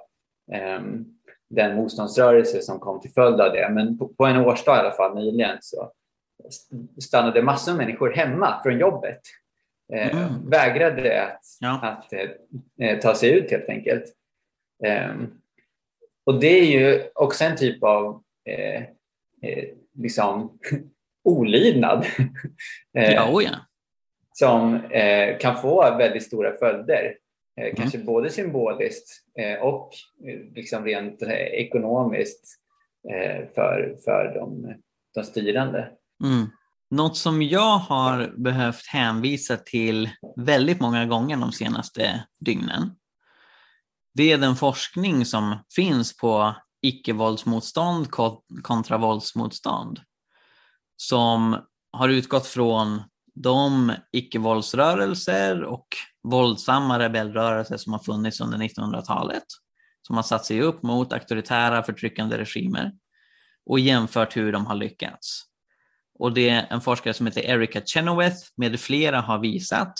[0.78, 1.06] um,
[1.50, 3.70] den motståndsrörelse som kom till följd av det.
[3.70, 5.92] Men på, på en årsdag i alla fall nyligen så
[7.02, 9.20] stannade massor av människor hemma från jobbet.
[9.94, 10.50] Eh, mm.
[10.50, 11.80] Vägrade att, ja.
[11.82, 12.14] att
[12.82, 14.04] eh, ta sig ut helt enkelt.
[14.84, 15.14] Eh,
[16.24, 18.82] och det är ju också en typ av eh,
[19.42, 20.60] eh liksom
[21.24, 22.06] olydnad.
[22.92, 23.56] ja, oh ja.
[24.34, 27.16] Som eh, kan få väldigt stora följder.
[27.58, 27.76] Eh, mm.
[27.76, 29.10] Kanske både symboliskt
[29.40, 29.90] eh, och
[30.56, 32.60] liksom rent ekonomiskt
[33.56, 34.74] för, för de,
[35.14, 35.90] de styrande.
[36.24, 36.48] Mm.
[36.92, 42.96] Något som jag har behövt hänvisa till väldigt många gånger de senaste dygnen,
[44.14, 48.08] det är den forskning som finns på icke-våldsmotstånd
[48.64, 50.00] kontra våldsmotstånd
[51.10, 51.58] som
[51.92, 53.02] har utgått från
[53.36, 55.88] de icke-våldsrörelser och
[56.24, 59.44] våldsamma rebellrörelser som har funnits under 1900-talet,
[60.08, 62.92] som har satt sig upp mot auktoritära förtryckande regimer
[63.66, 65.44] och jämfört hur de har lyckats.
[66.20, 69.94] Och det en forskare som heter Erika Chenoweth med flera har visat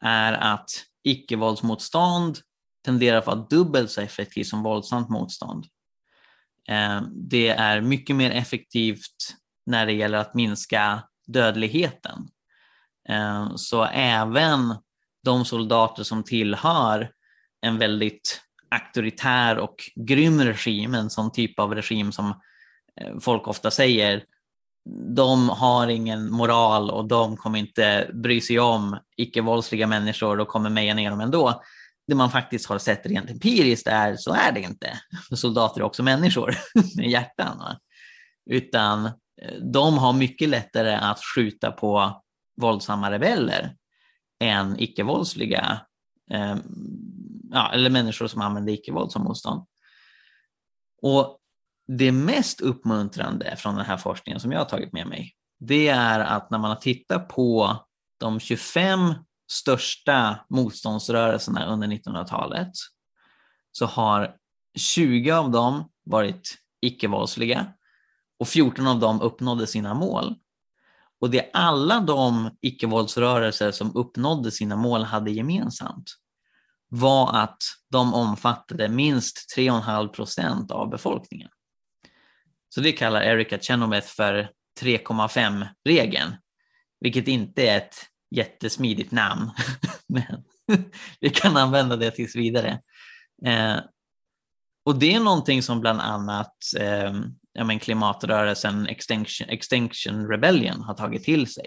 [0.00, 0.70] är att
[1.04, 2.38] icke-våldsmotstånd
[2.84, 5.66] tenderar att vara dubbelt så effektivt som våldsamt motstånd.
[6.68, 9.36] Eh, det är mycket mer effektivt
[9.68, 12.28] när det gäller att minska dödligheten.
[13.08, 14.74] Eh, så även
[15.24, 17.10] de soldater som tillhör
[17.60, 22.28] en väldigt auktoritär och grym regim, en sån typ av regim som
[23.00, 24.24] eh, folk ofta säger,
[25.16, 30.70] de har ingen moral och de kommer inte bry sig om icke-våldsliga människor och kommer
[30.70, 31.62] meja ner dem ändå.
[32.06, 35.00] Det man faktiskt har sett rent empiriskt är så är det inte.
[35.34, 36.54] Soldater är också människor
[36.96, 37.58] med hjärtan.
[37.58, 37.78] Va?
[38.50, 39.10] Utan
[39.72, 42.22] de har mycket lättare att skjuta på
[42.60, 43.76] våldsamma rebeller
[44.40, 45.80] än icke-våldsliga,
[46.30, 46.56] eh,
[47.50, 49.66] ja, eller människor som använder icke-våld som motstånd.
[51.02, 51.38] Och
[51.88, 56.20] det mest uppmuntrande från den här forskningen som jag har tagit med mig, det är
[56.20, 57.76] att när man har tittat på
[58.18, 59.14] de 25
[59.50, 62.72] största motståndsrörelserna under 1900-talet
[63.72, 64.36] så har
[64.78, 67.72] 20 av dem varit icke-våldsliga
[68.38, 70.34] och 14 av dem uppnådde sina mål.
[71.20, 76.14] Och det alla de icke-våldsrörelser som uppnådde sina mål hade gemensamt
[76.88, 81.48] var att de omfattade minst 3,5 procent av befolkningen.
[82.68, 86.36] Så det kallar Erika Chenoweth för 3,5-regeln,
[87.00, 87.94] vilket inte är ett
[88.30, 89.50] jättesmidigt namn,
[90.06, 90.44] men
[91.20, 92.80] vi kan använda det tills vidare.
[93.44, 93.76] Eh,
[94.84, 97.14] och det är någonting som bland annat eh,
[97.58, 101.66] ja, men klimatrörelsen Extinction, Extinction Rebellion har tagit till sig.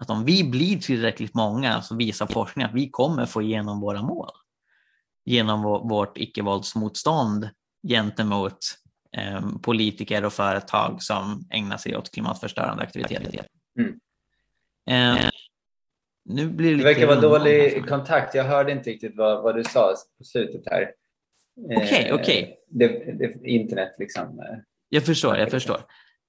[0.00, 4.02] Att om vi blir tillräckligt många så visar forskningen att vi kommer få igenom våra
[4.02, 4.30] mål.
[5.24, 7.48] Genom vårt icke-våldsmotstånd
[7.88, 8.58] gentemot
[9.16, 13.46] eh, politiker och företag som ägnar sig åt klimatförstörande aktiviteter.
[13.78, 14.00] Mm.
[14.90, 15.30] Eh,
[16.24, 18.34] nu blir det, det verkar vara dålig kontakt.
[18.34, 20.92] Jag hörde inte riktigt vad, vad du sa på slutet här.
[21.64, 22.56] Okej, okay, eh, okej.
[22.74, 23.54] Okay.
[23.54, 24.40] internet liksom.
[24.92, 25.84] Jag förstår, jag förstår.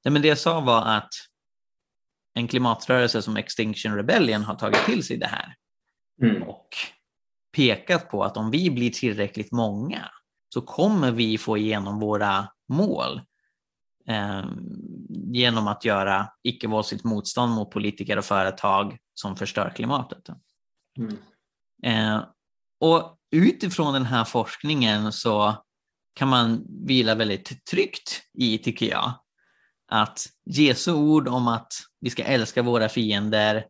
[0.06, 1.14] Nej, men det jag sa var att
[2.34, 5.56] en klimatrörelse som Extinction Rebellion har tagit till sig det här
[6.22, 6.44] mm.
[6.44, 6.68] och
[7.56, 10.10] pekat på att om vi blir tillräckligt många
[10.54, 13.22] så kommer vi få igenom våra mål
[14.08, 14.46] eh,
[15.10, 20.30] genom att göra icke-våldsligt motstånd mot politiker och företag som förstör klimatet.
[20.98, 21.18] Mm.
[21.84, 22.24] Eh,
[22.80, 25.64] och utifrån den här forskningen så
[26.14, 29.14] kan man vila väldigt tryggt i, tycker jag,
[29.88, 33.66] att Jesu ord om att vi ska älska våra fiender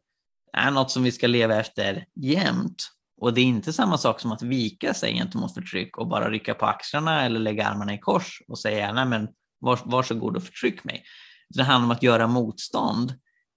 [0.54, 2.84] är något som vi ska leva efter jämt.
[3.21, 6.54] Och det är inte samma sak som att vika sig gentemot förtryck och bara rycka
[6.54, 9.27] på axlarna eller lägga armarna i kors och säga nej men
[9.60, 11.04] vars, varsågod och förtryck mig.
[11.49, 13.13] Det handlar om att göra motstånd,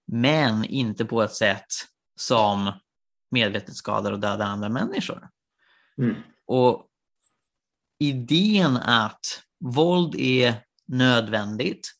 [0.07, 1.65] men inte på ett sätt
[2.19, 2.71] som
[3.31, 5.29] medvetet skadar och dödar andra människor.
[5.97, 6.15] Mm.
[6.47, 6.87] Och
[7.99, 10.55] idén att våld är
[10.87, 11.91] nödvändigt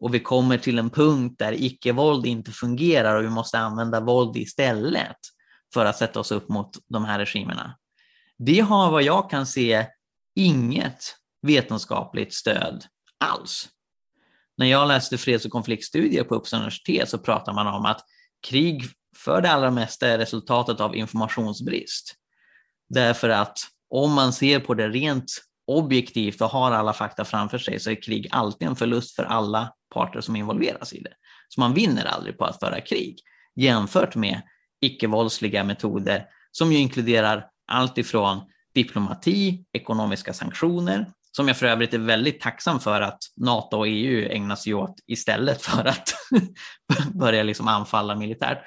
[0.00, 4.36] och vi kommer till en punkt där icke-våld inte fungerar och vi måste använda våld
[4.36, 5.16] istället
[5.74, 7.78] för att sätta oss upp mot de här regimerna.
[8.38, 9.86] Det har vad jag kan se
[10.34, 12.84] inget vetenskapligt stöd
[13.18, 13.68] alls.
[14.56, 18.00] När jag läste freds och konfliktstudier på Uppsala universitet så pratar man om att
[18.48, 18.84] krig
[19.16, 22.14] för det allra mesta är resultatet av informationsbrist.
[22.88, 23.58] Därför att
[23.90, 25.32] om man ser på det rent
[25.66, 29.72] objektivt och har alla fakta framför sig så är krig alltid en förlust för alla
[29.94, 31.12] parter som involveras i det.
[31.48, 33.18] Så man vinner aldrig på att föra krig
[33.56, 34.42] jämfört med
[34.80, 38.40] icke-våldsliga metoder som ju inkluderar allt ifrån
[38.74, 44.28] diplomati, ekonomiska sanktioner, som jag för övrigt är väldigt tacksam för att NATO och EU
[44.30, 46.14] ägnar sig åt istället för att
[47.14, 48.58] börja liksom anfalla militärt.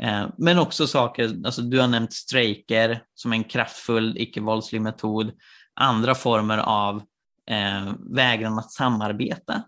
[0.00, 5.32] Eh, men också saker, alltså du har nämnt strejker som en kraftfull icke-våldslig metod,
[5.74, 6.96] andra former av
[7.50, 9.62] eh, vägran att samarbeta.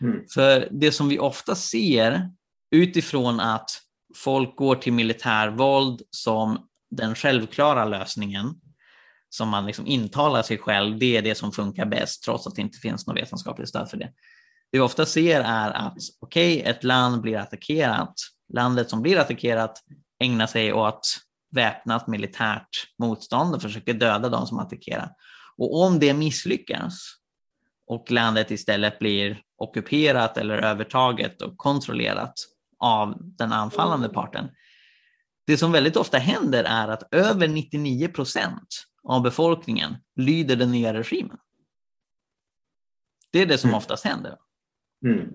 [0.00, 0.24] Mm.
[0.34, 2.30] För det som vi ofta ser
[2.70, 3.70] utifrån att
[4.16, 6.58] folk går till militärvåld som
[6.90, 8.54] den självklara lösningen
[9.30, 12.62] som man liksom intalar sig själv, det är det som funkar bäst trots att det
[12.62, 14.12] inte finns något vetenskapligt stöd för det.
[14.70, 18.14] Det vi ofta ser är att okej, okay, ett land blir attackerat.
[18.48, 19.82] Landet som blir attackerat
[20.18, 21.18] ägnar sig åt
[21.50, 22.68] väpnat militärt
[22.98, 25.10] motstånd och försöker döda de som attackerar.
[25.56, 27.18] Och om det misslyckas
[27.86, 32.34] och landet istället blir ockuperat eller övertaget och kontrollerat
[32.78, 34.50] av den anfallande parten.
[35.46, 40.94] Det som väldigt ofta händer är att över 99 procent av befolkningen lyder den nya
[40.94, 41.38] regimen.
[43.30, 43.78] Det är det som mm.
[43.78, 44.36] oftast händer.
[45.04, 45.28] Mm.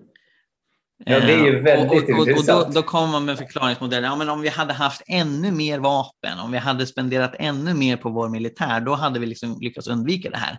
[0.98, 4.08] Ja, det är ju väldigt och, och, och, och då, då kommer man med förklaringsmodeller.
[4.08, 7.96] Ja, men om vi hade haft ännu mer vapen, om vi hade spenderat ännu mer
[7.96, 10.58] på vår militär, då hade vi liksom lyckats undvika det här.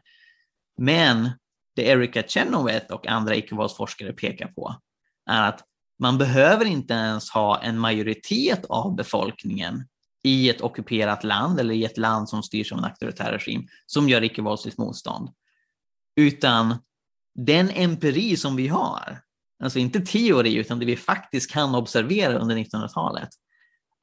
[0.78, 1.30] Men
[1.76, 4.76] det Erika Chenoweth och andra icke-våldsforskare pekar på
[5.30, 5.64] är att
[6.00, 9.88] man behöver inte ens ha en majoritet av befolkningen
[10.24, 14.10] i ett ockuperat land eller i ett land som styrs av en auktoritär regim som
[14.10, 15.30] gör icke-våldsligt motstånd.
[16.16, 16.76] Utan
[17.36, 19.22] den empiri som vi har,
[19.66, 23.30] alltså inte teori utan det vi faktiskt kan observera under 1900-talet,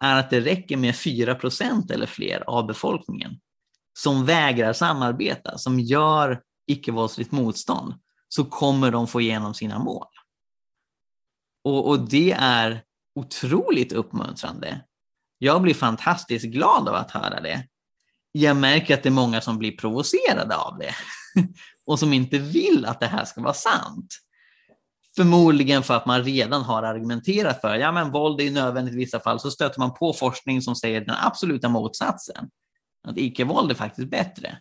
[0.00, 3.40] är att det räcker med 4% eller fler av befolkningen
[3.98, 7.94] som vägrar samarbeta, som gör icke-våldsligt motstånd,
[8.28, 10.06] så kommer de få igenom sina mål.
[11.64, 12.82] Och, och det är
[13.14, 14.84] otroligt uppmuntrande.
[15.38, 17.68] Jag blir fantastiskt glad av att höra det.
[18.32, 20.94] Jag märker att det är många som blir provocerade av det
[21.86, 24.14] och som inte vill att det här ska vara sant.
[25.16, 29.20] Förmodligen för att man redan har argumenterat för ja men våld är nödvändigt i vissa
[29.20, 32.50] fall, så stöter man på forskning som säger den absoluta motsatsen.
[33.08, 34.58] Att icke-våld är faktiskt bättre.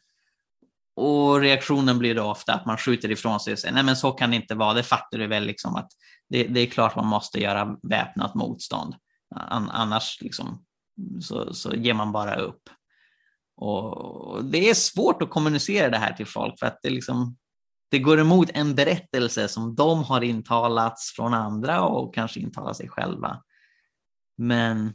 [0.95, 4.11] Och reaktionen blir då ofta att man skjuter ifrån sig och säger nej men så
[4.11, 5.89] kan det inte vara, det fattar du väl liksom att
[6.29, 8.95] det, det är klart man måste göra väpnat motstånd.
[9.35, 10.63] Annars liksom,
[11.21, 12.61] så, så ger man bara upp.
[13.55, 17.37] Och det är svårt att kommunicera det här till folk för att det, liksom,
[17.91, 22.89] det går emot en berättelse som de har intalats från andra och kanske intalat sig
[22.89, 23.43] själva.
[24.37, 24.93] Men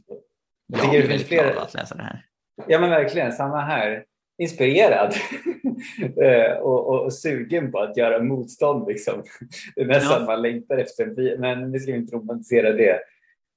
[0.66, 2.24] jag, jag blir väldigt glad att läsa det här.
[2.66, 4.04] Ja men verkligen, samma här
[4.38, 5.14] inspirerad
[6.22, 8.88] eh, och, och, och, sugen på att göra motstånd.
[8.88, 9.22] Liksom.
[9.74, 10.26] Det är nästan ja.
[10.26, 11.38] man längtar efter.
[11.38, 13.00] Men vi ska inte romantisera det.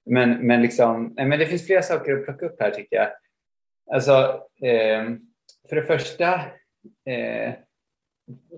[0.05, 3.09] Men, men, liksom, men det finns flera saker att plocka upp här tycker jag.
[3.91, 4.11] Alltså,
[4.67, 5.03] eh,
[5.69, 6.33] för det första
[7.05, 7.53] eh,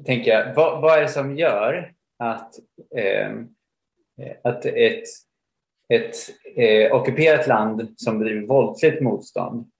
[0.06, 2.56] tänker jag, vad, vad, är det som gör att,
[2.96, 3.32] eh,
[4.44, 5.04] att ett,
[5.90, 6.16] ett
[6.56, 9.72] eh, ockuperat land som bedriver våldligt motstånd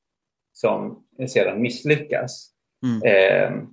[0.54, 2.52] som sedan misslyckas.
[2.86, 3.02] Mm.
[3.04, 3.64] Eh,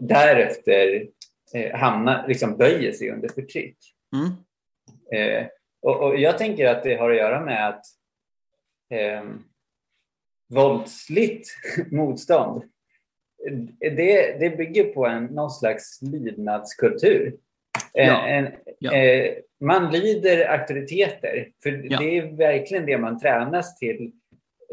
[0.00, 1.06] därefter
[1.54, 3.78] eh, hamnar, liksom böjer sig under förtryck.
[4.16, 4.32] Mm.
[5.12, 5.46] Eh,
[5.82, 7.84] och, och, jag tänker att det har att göra med att
[8.90, 9.24] eh,
[10.48, 11.48] våldsligt
[11.90, 12.62] motstånd
[13.78, 17.34] det, det bygger på en, någon slags lydnadskultur.
[17.92, 18.26] Ja.
[18.26, 18.92] En, ja.
[18.92, 21.98] Eh, man lyder auktoriteter, för ja.
[21.98, 24.12] det är verkligen det man tränas till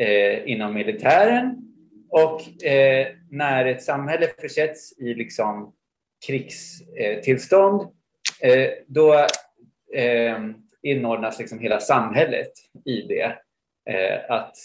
[0.02, 1.56] eh, inom militären
[2.10, 5.74] och eh, när ett samhälle försätts i liksom
[6.28, 7.82] krigstillstånd
[8.42, 9.14] eh, då
[9.94, 10.38] eh,
[10.82, 12.52] inordnas liksom hela samhället
[12.86, 13.36] i det.
[13.90, 14.56] Eh, att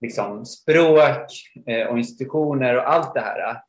[0.00, 1.26] liksom språk
[1.66, 3.62] eh, och institutioner och allt det här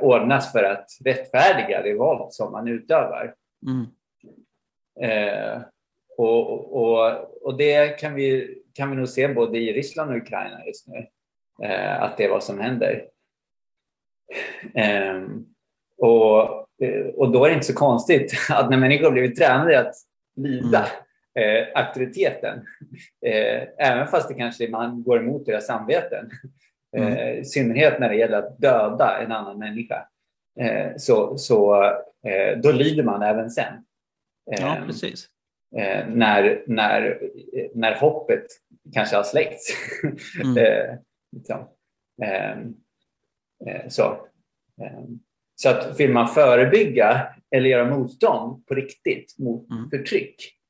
[0.00, 3.34] ordnas för att rättfärdiga det våld som man utövar.
[3.66, 3.86] Mm.
[6.16, 10.66] Och, och, och det kan vi, kan vi nog se både i Ryssland och Ukraina
[10.66, 11.06] just nu,
[11.62, 13.04] eh, att det är vad som händer.
[14.74, 15.22] Eh,
[15.98, 16.42] och,
[17.16, 19.94] och då är det inte så konstigt att när människor blivit tränade att
[20.36, 20.90] lyda mm.
[21.40, 22.66] Eh, auktoriteten,
[23.26, 26.30] eh, även fast det kanske man går emot deras samveten,
[26.96, 27.12] mm.
[27.12, 30.08] Eh, i synnerhet när det gäller att döda en annan människa,
[30.60, 31.84] eh, så, så
[32.62, 33.84] då lyder man även sen.
[34.44, 35.28] Ja, precis
[35.76, 37.20] eh, när, när,
[37.74, 38.46] när hoppet
[38.92, 39.68] kanske har släckts.
[40.42, 40.56] Mm.
[40.56, 40.98] eh,
[41.32, 41.68] liksom.
[42.22, 42.74] Ehm,
[43.66, 44.26] eh, så.
[44.82, 45.20] Ehm,
[45.54, 49.90] så att vill man förebygga eller göra motstånd på riktigt mot mm.
[49.90, 50.61] förtryck eh, eh,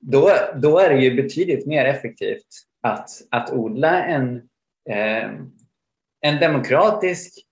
[0.00, 2.46] då, då är det ju betydligt mer effektivt
[2.82, 4.48] att, att odla en,
[4.90, 5.50] ehm,
[6.20, 7.46] en demokratisk,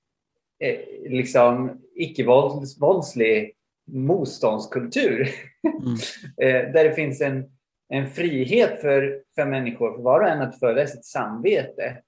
[0.61, 3.53] eh, liksom icke-våldslig
[3.87, 5.29] motståndskultur
[5.65, 5.97] mm.
[6.43, 7.45] Eh, där det finns en,
[7.89, 12.03] en frihet för, för människor, för var och en att följa sitt samvete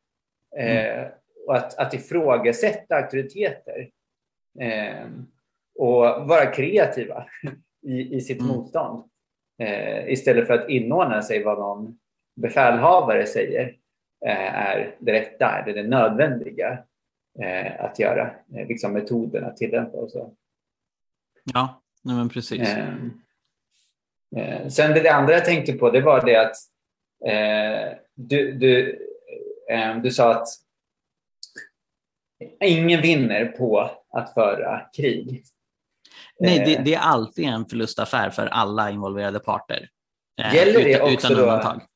[0.58, 0.76] mm.
[0.76, 1.08] eh,
[1.46, 3.90] och att, att ifrågasätta auktoriteter.
[4.60, 5.06] Eh,
[5.78, 7.26] och vara kreativa
[7.86, 8.56] i, i sitt mm.
[8.56, 9.04] motstånd.
[9.58, 11.98] Eh, istället för att inordna sig vad någon
[12.36, 13.76] befälhavare säger
[14.26, 16.78] eh, är det rätta, eller det nödvändiga
[17.42, 18.30] eh, att göra.
[18.54, 20.34] Eh, liksom metoden att tillämpa och så.
[21.54, 22.68] Ja, nej men precis.
[22.68, 23.20] Ehm,
[24.36, 26.56] eh, sen det andra jag tänkte på det var det att
[27.26, 29.02] eh, du, du,
[30.02, 30.48] du sa att
[32.60, 35.44] ingen vinner på att föra krig.
[36.40, 39.88] Nej, det, det, är alltid en förlustaffär för alla involverade parter.
[40.54, 41.78] Gäller det utan, också utan undantag.
[41.78, 41.86] Då,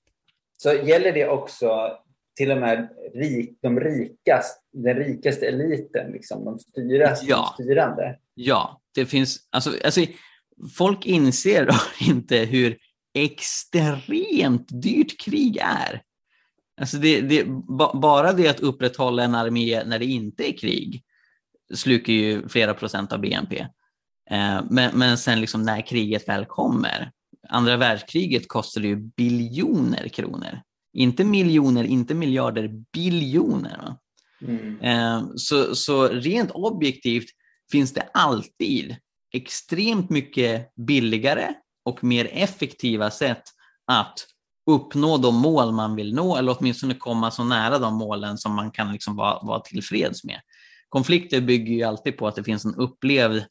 [0.57, 1.99] så gäller det också
[2.37, 7.55] till och med rik, de rikas, den rikaste eliten, liksom, de, styras, ja.
[7.59, 8.19] de styrande?
[8.35, 10.01] Ja, det finns, alltså, alltså
[10.77, 11.69] folk inser
[12.09, 12.79] inte hur
[13.15, 16.03] extremt dyrt krig är.
[16.81, 17.45] Alltså det, det,
[17.95, 21.05] bara det att upprätthålla en armé när det inte är krig
[21.75, 23.67] slukar ju flera procent av BNP.
[24.31, 27.11] Eh, men, men sen liksom när kriget väl kommer,
[27.49, 30.61] andra världskriget kostade ju biljoner kronor.
[30.93, 33.97] Inte miljoner, inte miljarder, biljoner.
[34.43, 34.81] Mm.
[34.81, 37.29] Eh, så, så rent objektivt
[37.73, 38.97] finns det alltid
[39.33, 41.55] extremt mycket billigare
[41.85, 43.43] och mer effektiva sätt
[43.87, 44.27] att
[44.71, 48.71] uppnå de mål man vill nå eller åtminstone komma så nära de målen som man
[48.71, 50.41] kan liksom vara, vara tillfreds med.
[50.91, 53.45] Konflikter bygger ju alltid på att det finns en upplevd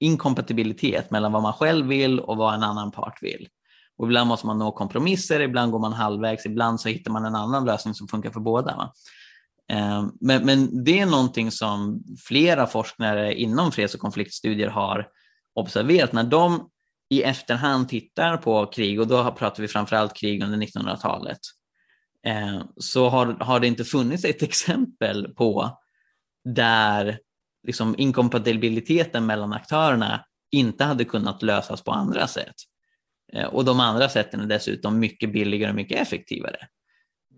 [0.00, 3.48] inkompatibilitet mellan vad man själv vill och vad en annan part vill.
[3.96, 7.34] Och ibland måste man nå kompromisser, ibland går man halvvägs, ibland så hittar man en
[7.34, 8.76] annan lösning som funkar för båda.
[8.76, 8.92] Va?
[9.68, 15.08] Ehm, men, men det är någonting som flera forskare inom freds och konfliktstudier har
[15.54, 16.12] observerat.
[16.12, 16.68] När de
[17.10, 21.38] i efterhand tittar på krig, och då pratar vi framförallt krig under 1900-talet,
[22.26, 25.78] ehm, så har, har det inte funnits ett exempel på
[26.44, 27.18] där
[27.66, 32.54] liksom inkompatibiliteten mellan aktörerna inte hade kunnat lösas på andra sätt.
[33.32, 36.68] Eh, och de andra sätten är dessutom mycket billigare och mycket effektivare.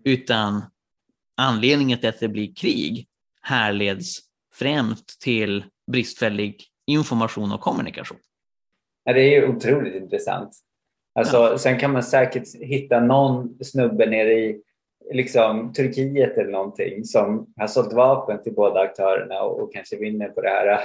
[0.03, 0.63] Utan
[1.37, 3.07] anledningen till att det blir krig
[3.41, 4.19] härleds
[4.53, 8.17] främst till bristfällig information och kommunikation.
[9.03, 10.49] Ja, det är ju otroligt intressant.
[11.15, 11.57] Alltså, ja.
[11.57, 14.61] Sen kan man säkert hitta någon snubbe nere i
[15.13, 20.27] liksom, Turkiet eller någonting som har sålt vapen till båda aktörerna och, och kanske vinner
[20.27, 20.79] på det här.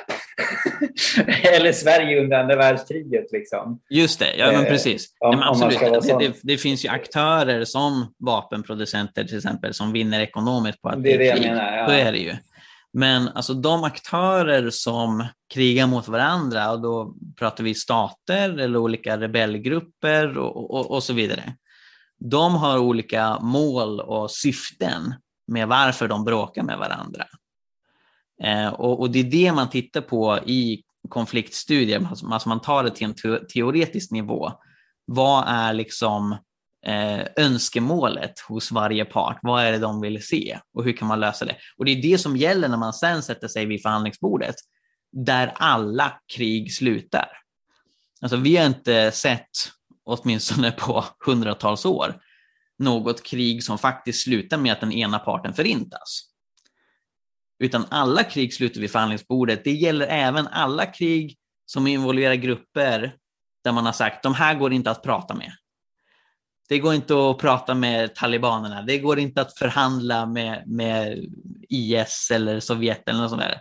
[1.56, 3.32] eller Sverige under andra världskriget.
[3.32, 3.80] Liksom.
[3.90, 5.14] Just det, ja men eh, precis.
[5.20, 6.08] om, Nej, men absolut.
[6.08, 11.02] Det, det, det, finns ju aktörer som vapenproducenter till exempel som vinner ekonomiskt på att
[11.02, 11.50] det är, det krig.
[11.50, 11.86] Menar, ja.
[11.86, 12.32] Så är det ju.
[12.92, 19.16] Men alltså de aktörer som krigar mot varandra, och då pratar vi stater eller olika
[19.20, 21.42] rebellgrupper och, och, och så vidare.
[22.20, 25.14] De har olika mål och syften
[25.46, 27.24] med varför de bråkar med varandra.
[28.42, 32.84] Eh, och, och, det är det man tittar på i konfliktstudier, alltså, alltså man tar
[32.84, 34.52] det till en teoretisk nivå.
[35.04, 36.36] Vad är liksom
[36.86, 39.38] eh, önskemålet hos varje part.
[39.42, 41.56] Vad är det de vill se och hur kan man lösa det?
[41.76, 44.54] Och det är det som gäller när man sen sätter sig vid förhandlingsbordet,
[45.12, 47.28] där alla krig slutar.
[48.20, 49.50] Alltså, vi har inte sett,
[50.10, 52.20] åtminstone på hundratals år,
[52.78, 56.30] något krig som faktiskt slutar med att den ena parten förintas.
[57.58, 59.64] Utan alla krig slutar vid förhandlingsbordet.
[59.64, 61.36] Det gäller även alla krig
[61.66, 63.14] som involverar grupper
[63.64, 65.52] där man har sagt de här går inte att prata med.
[66.68, 68.82] Det går inte att prata med talibanerna.
[68.82, 71.26] Det går inte att förhandla med, med
[71.68, 73.60] IS eller Sovjet eller något sånt där.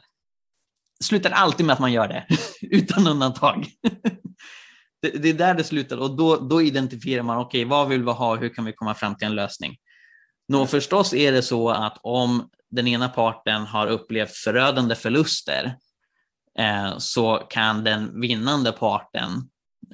[1.00, 2.26] Det slutar alltid med att man gör det,
[2.62, 3.68] utan undantag
[5.02, 8.04] det, det, är där det slutar och då, då identifierar man, okej, okay, vad vill
[8.04, 9.78] vi ha, hur kan vi komma fram till en lösning?
[10.48, 15.76] Nå, förstås är det så att om den ena parten har upplevt förödande förluster
[16.60, 19.30] eh, så kan den vinnande parten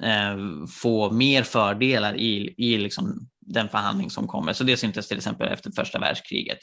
[0.02, 4.52] eh, få mer fördelar i, i liksom den förhandling som kommer.
[4.52, 6.58] Så det syntes till exempel efter första världskriget.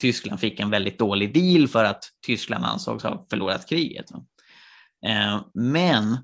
[0.00, 4.06] Tyskland fick en väldigt dålig deal för att Tyskland ansågs ha förlorat kriget.
[5.06, 6.18] Eh, men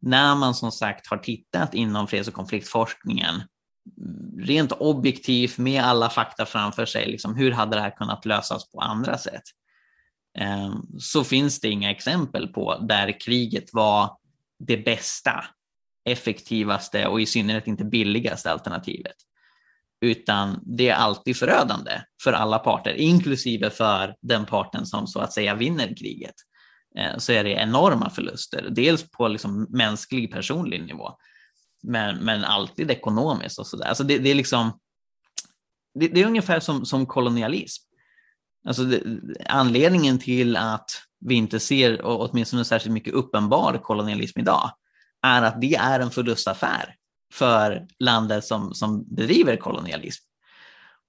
[0.00, 6.10] när man som sagt har tittat inom freds och konfliktforskningen mm, rent objektivt med alla
[6.10, 9.42] fakta framför sig, liksom, hur hade det här kunnat lösas på andra sätt?
[10.38, 14.18] Ehm, så finns det inga exempel på där kriget var
[14.58, 15.44] det bästa
[16.04, 19.16] effektivaste och i synnerhet inte billigaste alternativet.
[20.00, 21.90] Utan det är alltid förödande
[22.24, 26.34] för alla parter, inklusive för den parten som så att säga vinner kriget.
[26.96, 31.10] Eh, så är det enorma förluster, dels på liksom mänsklig personlig nivå,
[31.82, 33.86] men, men alltid ekonomiskt och sådär.
[33.86, 34.78] Alltså det, det, är liksom,
[35.94, 37.84] det, det, är ungefär som, som kolonialism.
[38.66, 39.02] Alltså det,
[39.46, 44.70] anledningen till att vi inte ser, åtminstone särskilt mycket uppenbar kolonialism idag,
[45.22, 46.94] är att det är en förlustaffär
[47.32, 50.24] för landet som, som bedriver kolonialism.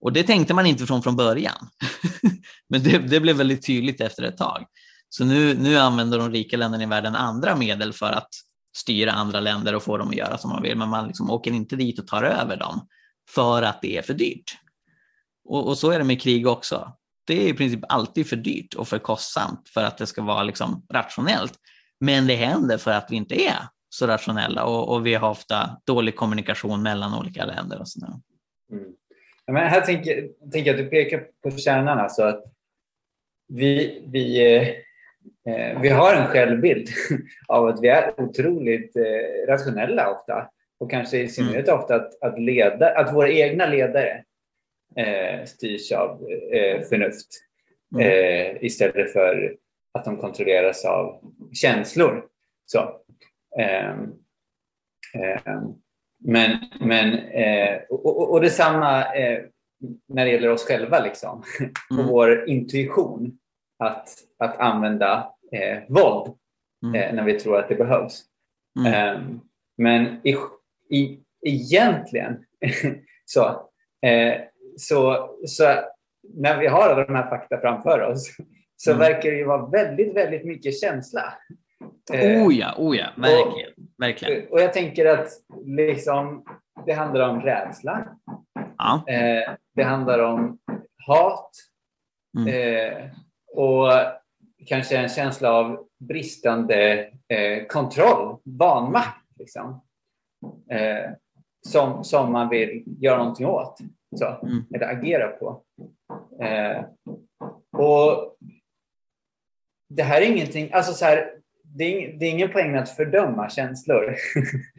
[0.02, 1.70] Och det tänkte man inte från från början.
[2.70, 4.66] Men det, det, blev väldigt tydligt efter ett tag.
[5.10, 8.30] Så nu, nu använder de rika länderna i världen andra medel för att
[8.78, 11.51] styra andra länder och få dem att göra som man vill, men man liksom åker
[11.51, 12.88] inte dit och tar över dem
[13.30, 14.57] för att det är för dyrt.
[15.45, 16.93] Och, och så är det med krig också.
[17.28, 20.43] Det är i princip alltid för dyrt och för kostsamt för att det ska vara
[20.43, 21.53] liksom rationellt.
[21.99, 25.82] Men det händer för att vi inte är så rationella och, och vi har ofta
[25.86, 27.80] dålig kommunikation mellan olika länder.
[27.80, 28.14] Och sådär.
[28.72, 28.86] Mm.
[29.51, 32.43] Men här tänker, tänker jag att du pekar på kärnan, alltså att
[33.47, 34.68] vi, vi, eh,
[35.82, 36.88] vi har en självbild
[37.47, 41.80] av att vi är otroligt eh, rationella ofta och kanske i synnerhet mm.
[41.80, 44.24] ofta att, att, leda, att våra egna ledare
[44.95, 47.28] eh, styrs av eh, förnuft
[47.95, 48.08] mm.
[48.08, 49.56] eh, istället för
[49.93, 51.22] att de kontrolleras av
[51.54, 52.26] känslor.
[52.66, 53.02] Så.
[53.60, 54.14] Ehm,
[55.14, 55.74] ehm,
[56.26, 59.39] men, men, eh, och, och, och detsamma eh,
[60.08, 61.43] när det gäller oss själva, liksom.
[61.91, 62.08] Mm.
[62.08, 63.38] vår intuition
[63.80, 66.36] att, att använda eh, våld
[66.86, 66.95] mm.
[66.95, 68.24] eh, när vi tror att det behövs.
[68.80, 68.93] Mm.
[68.93, 69.22] Eh,
[69.78, 70.36] men i,
[70.89, 72.45] i, egentligen
[73.26, 73.70] så,
[74.08, 74.41] eh,
[74.78, 75.64] så, så
[76.36, 78.38] när vi har alla de här fakta framför oss
[78.76, 79.00] så mm.
[79.00, 81.34] verkar det ju vara väldigt, väldigt mycket känsla.
[82.14, 83.72] Eh, oh ja, oh ja, verkligen.
[83.78, 84.47] Och, verkligen.
[84.47, 85.28] och jag tänker att
[85.66, 86.45] liksom,
[86.86, 88.08] det handlar om rädsla.
[88.78, 89.04] Ja.
[89.76, 90.60] Det handlar om
[91.08, 91.52] hat.
[92.38, 93.10] Mm.
[93.56, 93.91] Och
[94.66, 99.26] kanske en känsla av bristande eh, kontroll, vanmakt.
[99.39, 99.82] Liksom.
[100.72, 101.12] Eh,
[101.68, 103.78] som, som man vill göra någonting åt.
[104.16, 104.64] Så, mm.
[104.76, 105.64] Eller agera på.
[106.41, 106.86] Eh,
[107.72, 108.36] och
[109.89, 111.32] det här är ingenting, alltså så här,
[111.64, 114.16] det, är, det är ingen poäng med att fördöma känslor.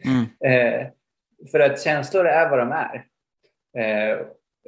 [0.05, 0.25] Mm.
[0.45, 0.87] eh,
[1.51, 3.05] för att känslor är vad de är.
[3.77, 4.17] Eh,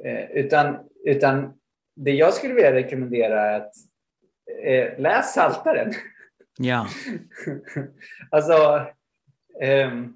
[0.04, 1.54] eh, utan, utan
[1.96, 3.72] det jag skulle vilja rekommendera är att
[4.64, 5.92] eh, läs Saltaren.
[6.58, 6.86] Ja.
[8.30, 8.86] alltså,
[9.60, 10.14] ehm,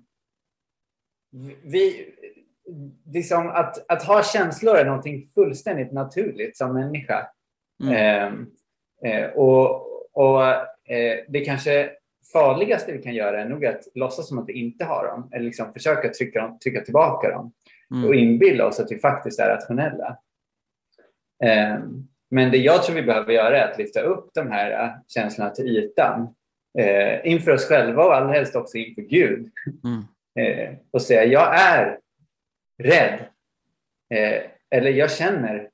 [1.62, 2.14] vi,
[3.06, 7.28] liksom att, att ha känslor är någonting fullständigt naturligt som människa.
[7.82, 7.94] Mm.
[7.94, 8.46] Ehm,
[9.04, 10.44] eh, och och
[10.92, 11.90] eh, det kanske
[12.32, 15.44] farligaste vi kan göra är nog att låtsas som att vi inte har dem eller
[15.44, 17.52] liksom försöka trycka, dem, trycka tillbaka dem
[17.94, 18.08] mm.
[18.08, 20.18] och inbilla oss att vi faktiskt är rationella.
[21.44, 21.78] Eh,
[22.30, 25.50] men det jag tror vi behöver göra är att lyfta upp de här uh, känslorna
[25.50, 26.34] till ytan
[26.78, 29.50] eh, inför oss själva och allra helst också inför Gud.
[29.84, 30.04] Mm.
[30.38, 31.98] Eh, och säga jag är
[32.82, 33.18] rädd
[34.14, 35.70] eh, eller jag känner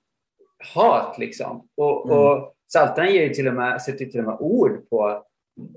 [0.75, 1.69] hat liksom.
[1.77, 2.19] Och, mm.
[2.19, 5.25] och Saltaren ger ju till och med, sätter till och med ord på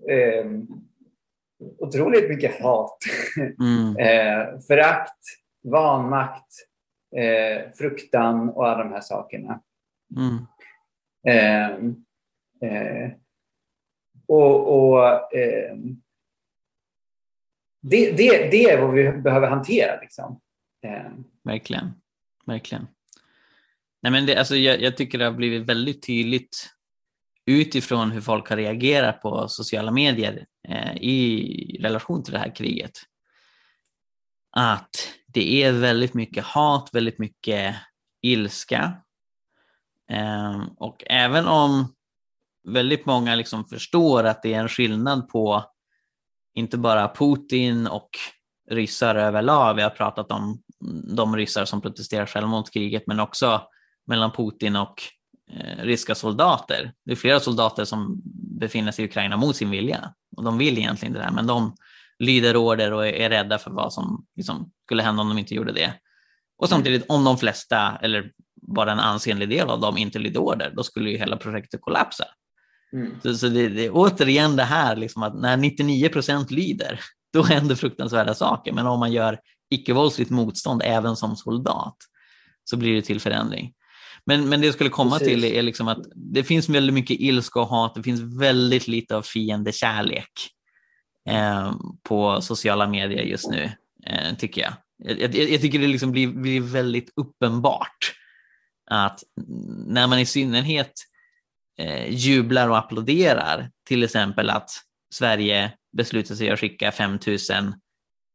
[0.09, 0.45] eh,
[1.77, 2.97] otroligt mycket hat,
[3.59, 3.97] mm.
[3.99, 5.21] eh, förakt,
[5.63, 6.53] vanmakt,
[7.15, 9.61] eh, fruktan och alla de här sakerna.
[10.17, 10.37] Mm.
[11.27, 11.67] Eh,
[12.69, 13.11] eh
[14.27, 15.03] och, och
[15.35, 15.77] eh,
[17.81, 20.01] det, det, det är vad vi behöver hantera.
[20.01, 20.39] Liksom.
[20.83, 21.11] Eh.
[21.43, 21.93] Verkligen.
[22.45, 22.87] Verkligen.
[24.01, 26.69] Nej, men det, alltså, jag, jag, tycker det har blivit väldigt tydligt
[27.45, 32.99] utifrån hur folk har reagerat på sociala medier eh, i relation till det här kriget.
[34.51, 34.89] Att
[35.27, 37.75] det är väldigt mycket hat, väldigt mycket
[38.21, 38.93] ilska.
[40.11, 41.93] Eh, och även om
[42.67, 45.65] väldigt många liksom förstår att det är en skillnad på
[46.55, 48.09] inte bara Putin och
[48.69, 50.61] ryssar överlag, vi har pratat om
[51.15, 53.61] de ryssar som protesterar själva mot kriget, men också
[54.07, 55.01] mellan Putin och
[55.51, 56.93] eh, ryska soldater.
[57.05, 58.21] Det är flera soldater som
[58.59, 61.75] befinner sig i Ukraina mot sin vilja och de vill egentligen det där, men de
[62.19, 65.71] lyder order och är rädda för vad som liksom, skulle hända om de inte gjorde
[65.71, 65.93] det.
[66.57, 68.31] Och samtidigt, om de flesta, eller
[68.61, 72.25] bara en ansenlig del av dem inte lydde order, då skulle ju hela projektet kollapsa.
[72.93, 73.11] Mm.
[73.23, 76.99] Så, så det, det, är återigen det här liksom att när 99 procent lyder,
[77.33, 78.73] då händer fruktansvärda saker.
[78.73, 79.39] Men om man gör
[79.69, 81.95] icke-våldsligt motstånd även som soldat
[82.63, 83.73] så blir det till förändring.
[84.25, 85.27] Men, men det jag skulle komma Precis.
[85.27, 87.95] till är liksom att det finns väldigt mycket ilska och hat.
[87.95, 90.31] Det finns väldigt lite av fiendekärlek
[91.29, 93.71] eh, på sociala medier just nu,
[94.05, 94.73] eh, tycker jag.
[94.97, 98.13] Jag, jag, jag, tycker det liksom blir, blir väldigt uppenbart
[98.87, 99.23] att
[99.87, 100.93] när man i synnerhet
[101.79, 104.69] eh, jublar och applåderar, till exempel att
[105.13, 107.73] Sverige beslutar sig att skicka 5000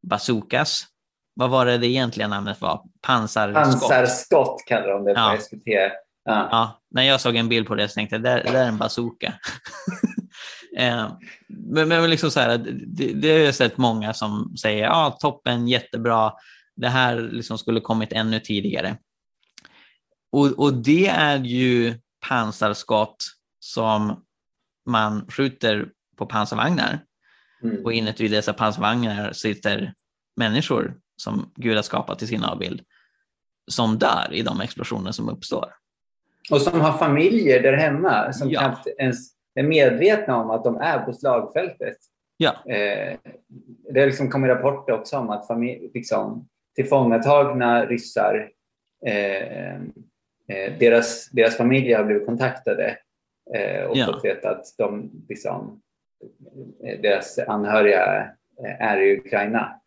[0.03, 0.87] bazookas
[1.35, 2.83] vad var det det egentliga namnet var?
[3.03, 3.65] Pansarskott?
[3.65, 5.37] Pansarskott kallar de det på ja.
[5.41, 5.63] SVT.
[6.25, 6.49] Ja.
[6.51, 6.81] ja.
[6.91, 9.35] när jag såg en bild på det så tänkte jag det, det är en bazooka.
[10.77, 11.13] Eh,
[11.49, 15.69] men, men liksom så här, det, det har jag sett många som säger ja, toppen,
[15.69, 16.33] jättebra,
[16.77, 18.97] det här liksom skulle kommit ännu tidigare.
[20.33, 21.95] Och, och det är ju
[22.29, 23.25] pansarskott
[23.61, 24.25] som
[24.87, 26.99] man skjuter på pansarvagnar.
[27.63, 27.85] Mm.
[27.85, 29.95] Och inuti dessa pansarvagnar sitter
[30.37, 32.83] människor som Gud har skapat i sin avbild
[33.71, 35.75] som dör i de explosioner som uppstår.
[36.51, 38.61] Och som har familjer där hemma som ja.
[38.61, 39.17] knappt ens
[39.55, 41.97] är medvetna om att de är på slagfältet.
[42.37, 42.73] Ja.
[42.73, 43.19] Eh,
[43.95, 48.51] det liksom kommit rapporter också om att familj, liksom, tillfångatagna ryssar,
[49.07, 49.81] eh,
[50.79, 52.99] deras, deras familjer har blivit kontaktade
[53.55, 54.07] eh, och ja.
[54.07, 55.83] fått veta att de, liksom,
[56.87, 58.23] eh, deras anhöriga
[58.65, 59.79] eh, är i Ukraina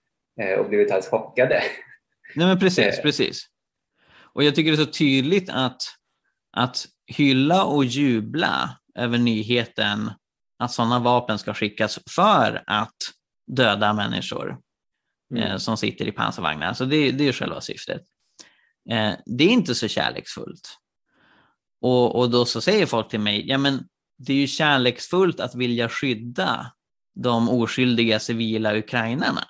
[0.60, 1.62] och blivit alldeles chockade.
[2.36, 3.46] Nej, men precis, precis.
[4.18, 5.82] Och jag tycker det är så tydligt att,
[6.58, 10.12] att hylla och jubla över nyheten
[10.60, 12.96] att sådana vapen ska skickas för att
[13.48, 14.58] döda människor
[15.32, 15.44] mm.
[15.44, 16.74] eh, som sitter i pansarvagnar.
[16.74, 18.02] Så det, det är själva syftet.
[18.90, 20.78] Eh, det är inte så kärleksfullt.
[21.82, 25.56] Och, och då så säger folk till mig, ja men det är ju kärleksfullt att
[25.56, 26.72] vilja skydda
[27.16, 29.46] de oskyldiga civila ukrainarna.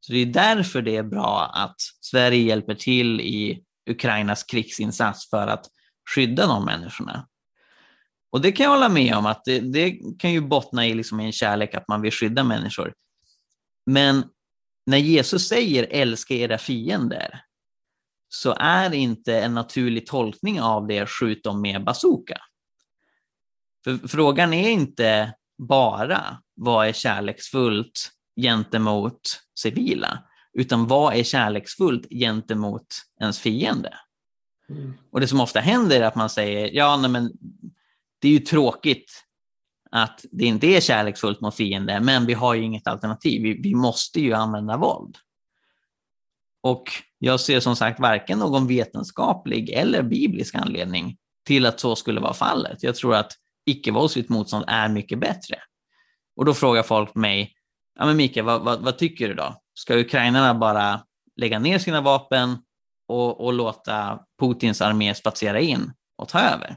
[0.00, 5.46] Så det är därför det är bra att Sverige hjälper till i Ukrainas krigsinsats för
[5.46, 5.66] att
[6.14, 7.28] skydda de människorna.
[8.30, 11.20] Och det kan jag hålla med om, att det, det kan ju bottna i liksom
[11.20, 12.94] en kärlek att man vill skydda människor.
[13.86, 14.24] Men
[14.86, 17.44] när Jesus säger älska era fiender,
[18.34, 22.38] så är inte en naturlig tolkning av det skjut dem med bazooka.
[23.84, 28.10] För frågan är inte bara vad är kärleksfullt
[28.40, 29.20] gentemot
[29.58, 30.18] civila,
[30.52, 32.86] utan vad är kärleksfullt gentemot
[33.20, 33.94] ens fiende?
[34.68, 34.94] Mm.
[35.10, 37.32] Och det som ofta händer är att man säger, ja nej, men
[38.18, 39.24] det är ju tråkigt
[39.90, 43.42] att det inte är kärleksfullt mot fiende, men vi har ju inget alternativ.
[43.42, 45.18] Vi, vi måste ju använda våld.
[46.62, 46.84] Och
[47.18, 52.34] jag ser som sagt varken någon vetenskaplig eller biblisk anledning till att så skulle vara
[52.34, 52.82] fallet.
[52.82, 53.32] Jag tror att
[53.66, 55.58] icke-våldsligt motstånd är mycket bättre.
[56.36, 57.54] Och då frågar folk mig,
[57.98, 59.62] ja men Mikael, vad, vad, vad, tycker du då?
[59.74, 61.02] Ska ukrainarna bara
[61.36, 62.58] lägga ner sina vapen
[63.08, 66.76] och, och låta Putins armé spatsera in och ta över?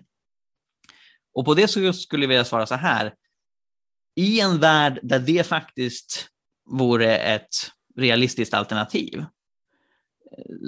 [1.33, 3.13] Och på det så skulle jag vilja svara så här.
[4.15, 6.27] I en värld där det faktiskt
[6.69, 7.49] vore ett
[7.95, 9.25] realistiskt alternativ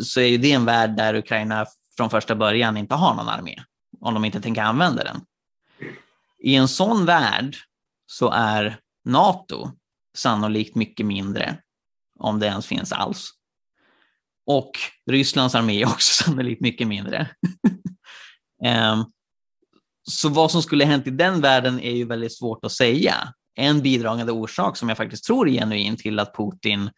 [0.04, 1.66] så är ju det en värld där Ukraina
[1.98, 3.56] från första början inte har någon armé,
[4.00, 5.22] om de inte tänker använda den.
[6.40, 7.58] I en sån värld
[8.06, 9.72] så är NATO
[10.18, 11.58] sannolikt mycket mindre,
[12.20, 13.30] om det ens finns alls.
[14.46, 14.72] Och
[15.06, 17.30] Rysslands armé är också sannolikt mycket mindre.
[18.64, 19.04] Ehm,
[20.10, 23.34] så vad som skulle hänt i den världen är ju väldigt svårt att säga.
[23.56, 26.90] En bidragande orsak som jag faktiskt tror är genuin till att Putin eh,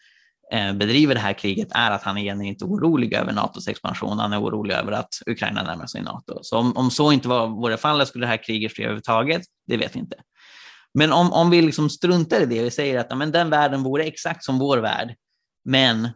[0.51, 4.19] Eh, bedriver det här kriget är att han är genuint orolig över NATOs expansion.
[4.19, 6.39] Han är orolig över att Ukraina närmar sig NATO.
[6.41, 9.41] Så om, om så inte var vore fallet skulle det här kriget ske överhuvudtaget?
[9.67, 10.15] Det vet vi inte.
[10.93, 13.83] Men om, om vi liksom struntar i det och säger att ja, men den världen
[13.83, 15.15] vore exakt som vår värld,
[15.65, 16.09] men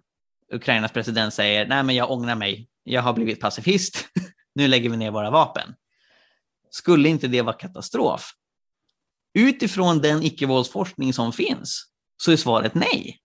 [0.53, 4.07] Ukrainas president säger nej men jag ångrar mig, jag har blivit pacifist,
[4.55, 5.75] nu lägger vi ner våra vapen.
[6.69, 8.31] Skulle inte det vara katastrof?
[9.33, 11.85] Utifrån den icke-våldsforskning som finns
[12.17, 13.22] så är svaret nej.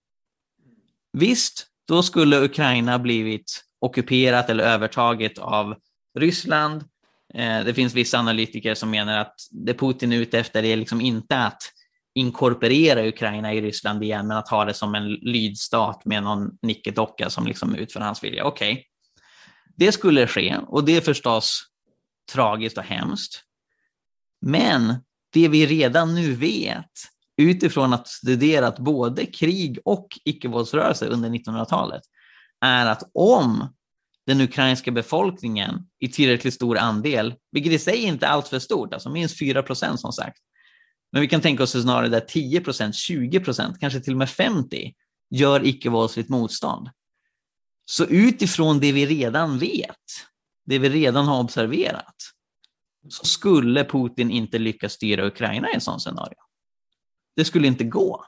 [1.13, 5.75] Visst, då skulle Ukraina blivit ockuperat eller övertaget av
[6.19, 6.83] Ryssland.
[7.33, 11.01] Eh, det finns vissa analytiker som menar att det Putin är ute efter är liksom
[11.01, 11.61] inte att
[12.15, 17.29] inkorporera Ukraina i Ryssland igen, men att ha det som en lydstat med någon nickedocka
[17.29, 18.45] som liksom utför hans vilja.
[18.45, 18.83] Okej, okay.
[19.75, 21.63] det skulle ske och det är förstås
[22.31, 23.43] tragiskt och hemskt.
[24.41, 24.95] Men
[25.33, 26.91] det vi redan nu vet
[27.41, 32.01] utifrån att studerat både krig och icke-våldsrörelse under 1900-talet
[32.61, 33.73] är att om
[34.25, 39.09] den ukrainska befolkningen i tillräckligt stor andel, vilket i sig inte är alltför stort, alltså
[39.09, 40.37] minst 4 procent som sagt,
[41.11, 44.29] men vi kan tänka oss snarare där 10 procent, 20 procent, kanske till och med
[44.29, 44.93] 50
[45.29, 46.89] gör icke-våldsligt motstånd.
[47.85, 49.95] Så utifrån det vi redan vet,
[50.65, 52.15] det vi redan har observerat,
[53.09, 56.48] så skulle Putin inte lyckas styra Ukraina i en sån scenario.
[57.39, 58.25] Det skulle inte gå.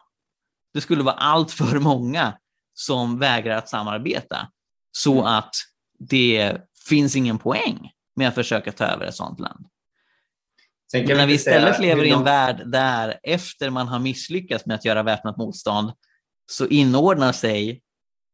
[0.73, 2.37] Det skulle vara allt för många
[2.73, 4.47] som vägrar att samarbeta
[4.91, 5.25] så mm.
[5.25, 5.55] att
[5.99, 6.57] det
[6.87, 9.65] finns ingen poäng med att försöka ta över ett sådant land.
[10.93, 14.85] Men när vi istället lever i en värld där efter man har misslyckats med att
[14.85, 15.91] göra väpnat motstånd
[16.51, 17.81] så inordnar sig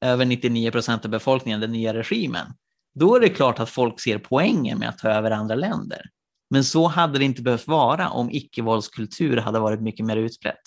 [0.01, 2.47] över 99 procent av befolkningen den nya regimen.
[2.95, 6.01] Då är det klart att folk ser poängen med att ta över andra länder.
[6.50, 10.62] Men så hade det inte behövt vara om icke-våldskultur hade varit mycket mer utbrett.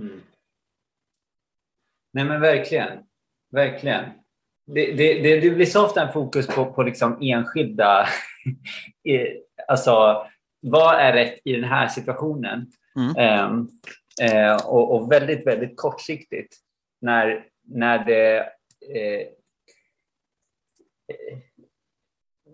[0.00, 0.20] Mm.
[2.12, 2.98] Nej men verkligen.
[3.52, 4.04] Verkligen.
[4.66, 8.06] Det, det, det, det blir så ofta en fokus på, på liksom enskilda...
[9.68, 10.26] alltså,
[10.60, 12.66] vad är rätt i den här situationen?
[12.96, 13.50] Mm.
[13.50, 13.68] Um,
[14.22, 16.56] uh, och, och, väldigt, väldigt kortsiktigt.
[17.00, 18.40] När, när det...
[18.40, 19.26] Uh,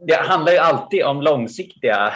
[0.06, 2.12] det handlar ju alltid om långsiktiga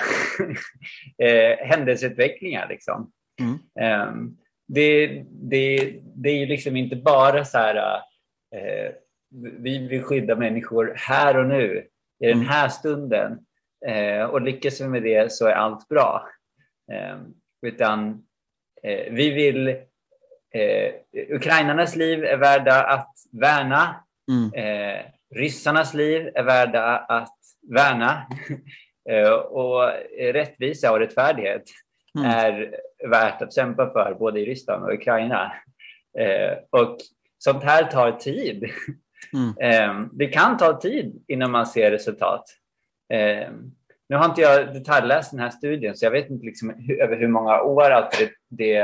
[1.19, 2.69] eh, händelseutvecklingar.
[2.69, 3.13] Liksom.
[3.41, 4.09] Mm.
[4.09, 7.97] Um, det, det, det är ju liksom inte bara så här,
[8.57, 8.93] eh,
[9.59, 11.87] vi vill skydda människor här och nu,
[12.21, 12.47] i den mm.
[12.47, 13.39] här stunden.
[13.87, 16.29] Eh, och lyckas vi med det så är allt bra.
[16.93, 17.17] Eh,
[17.67, 18.25] utan
[18.83, 19.69] eh, vi vill,
[20.55, 20.95] eh,
[21.31, 24.05] ukrainarnas liv är värda att värna.
[24.31, 24.53] Mm.
[24.55, 25.05] Eh,
[25.35, 27.39] ryssarnas liv är värda att
[27.71, 28.27] värna.
[29.49, 31.63] och rättvisa och rättfärdighet
[32.19, 32.31] mm.
[32.31, 32.77] är
[33.09, 35.53] värt att kämpa för både i Ryssland och Ukraina.
[36.19, 36.99] Eh, och
[37.39, 38.65] sånt här tar tid.
[39.33, 39.55] Mm.
[39.61, 42.45] Eh, det kan ta tid innan man ser resultat.
[43.13, 43.49] Eh,
[44.09, 47.17] nu har inte jag detaljläst den här studien så jag vet inte liksom hur, över
[47.17, 48.79] hur många år allt det, det,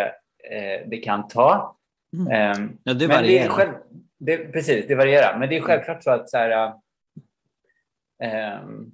[0.53, 1.77] eh, det kan ta.
[2.17, 2.33] Mm.
[2.33, 3.45] Ehm, ja, det varierar.
[3.45, 3.73] Det själv,
[4.21, 5.39] det, precis, det varierar.
[5.39, 6.73] Men det är självklart så att så här,
[8.23, 8.91] ehm,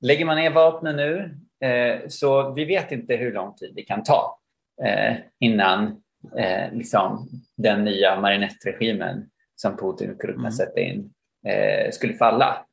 [0.00, 4.02] lägger man ner vapnen nu Eh, så vi vet inte hur lång tid det kan
[4.02, 4.38] ta
[4.84, 6.02] eh, innan
[6.36, 10.52] eh, liksom, den nya marionettregimen som Putin skulle kunna mm.
[10.52, 11.12] sätta in
[11.92, 12.66] skulle falla.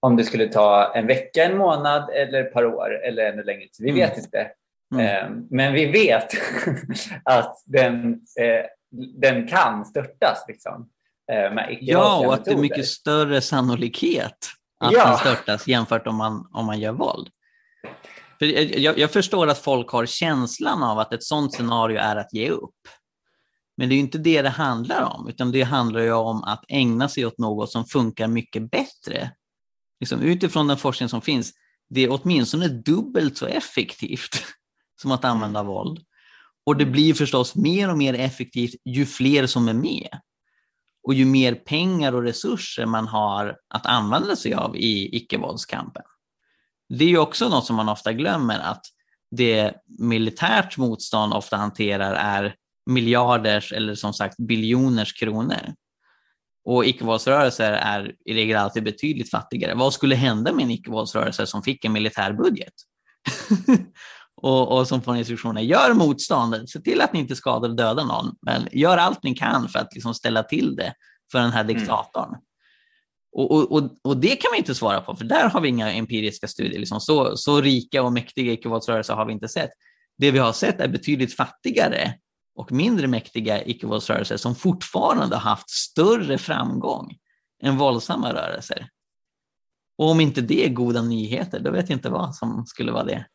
[0.00, 3.68] Om det skulle ta en vecka, en månad eller ett par år eller ännu längre.
[3.80, 4.00] Vi mm.
[4.00, 4.50] vet inte.
[4.94, 5.46] Mm.
[5.50, 6.28] Men vi vet
[7.24, 8.20] att den,
[9.20, 10.44] den kan störtas.
[10.48, 10.88] Liksom,
[11.80, 14.48] ja, och att det är mycket större sannolikhet
[14.80, 15.06] att ja.
[15.06, 17.28] den störtas jämfört om man, om man gör våld.
[18.38, 18.46] För
[18.78, 22.50] jag, jag, förstår att folk har känslan av att ett sådant scenario är att ge
[22.50, 22.74] upp.
[23.76, 27.08] Men det är inte det det handlar om, utan det handlar ju om att ägna
[27.08, 29.30] sig åt något som funkar mycket bättre.
[30.00, 31.52] Liksom utifrån den forskning som finns,
[31.88, 34.44] det är åtminstone dubbelt så effektivt
[35.00, 36.05] som att använda våld.
[36.66, 40.20] Och det blir förstås mer och mer effektivt ju fler som är med
[41.06, 46.02] och ju mer pengar och resurser man har att använda sig av i icke-våldskampen.
[46.88, 48.86] Det är ju också något som man ofta glömmer att
[49.30, 52.54] det militärt motstånd ofta hanterar är
[52.86, 55.74] miljarders eller som sagt biljoners kronor.
[56.64, 59.74] Och icke-våldsrörelser är i regel alltid betydligt fattigare.
[59.74, 62.74] Vad skulle hända med en icke-våldsrörelse som fick en militär budget?
[64.36, 68.04] och, och som får instruktioner, gör motstånd, se till att ni inte skadar och dödar
[68.04, 70.94] någon, men gör allt ni kan för att liksom ställa till det
[71.32, 71.76] för den här mm.
[71.76, 72.28] diktatorn.
[72.28, 72.40] Mm.
[73.32, 76.48] Och, och, och, det kan vi inte svara på, för där har vi inga empiriska
[76.48, 76.78] studier.
[76.78, 79.70] Liksom så, så rika och mäktiga icke-våldsrörelser har vi inte sett.
[80.18, 82.14] Det vi har sett är betydligt fattigare
[82.54, 87.16] och mindre mäktiga icke-våldsrörelser som fortfarande har haft större framgång
[87.62, 88.88] än våldsamma rörelser.
[89.98, 93.04] Och om inte det är goda nyheter, då vet jag inte vad som skulle vara
[93.04, 93.26] det.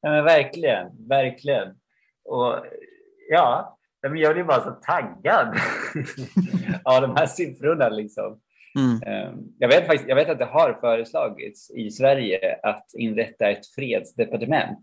[0.00, 1.68] Ja, men verkligen, verkligen.
[2.24, 2.66] Och
[3.30, 5.48] ja, jag blir bara så taggad
[6.84, 7.88] av de här siffrorna.
[7.88, 8.40] Liksom.
[8.76, 9.02] Mm.
[9.02, 13.66] Ehm, jag, vet faktiskt, jag vet att det har föreslagits i Sverige att inrätta ett
[13.66, 14.78] fredsdepartement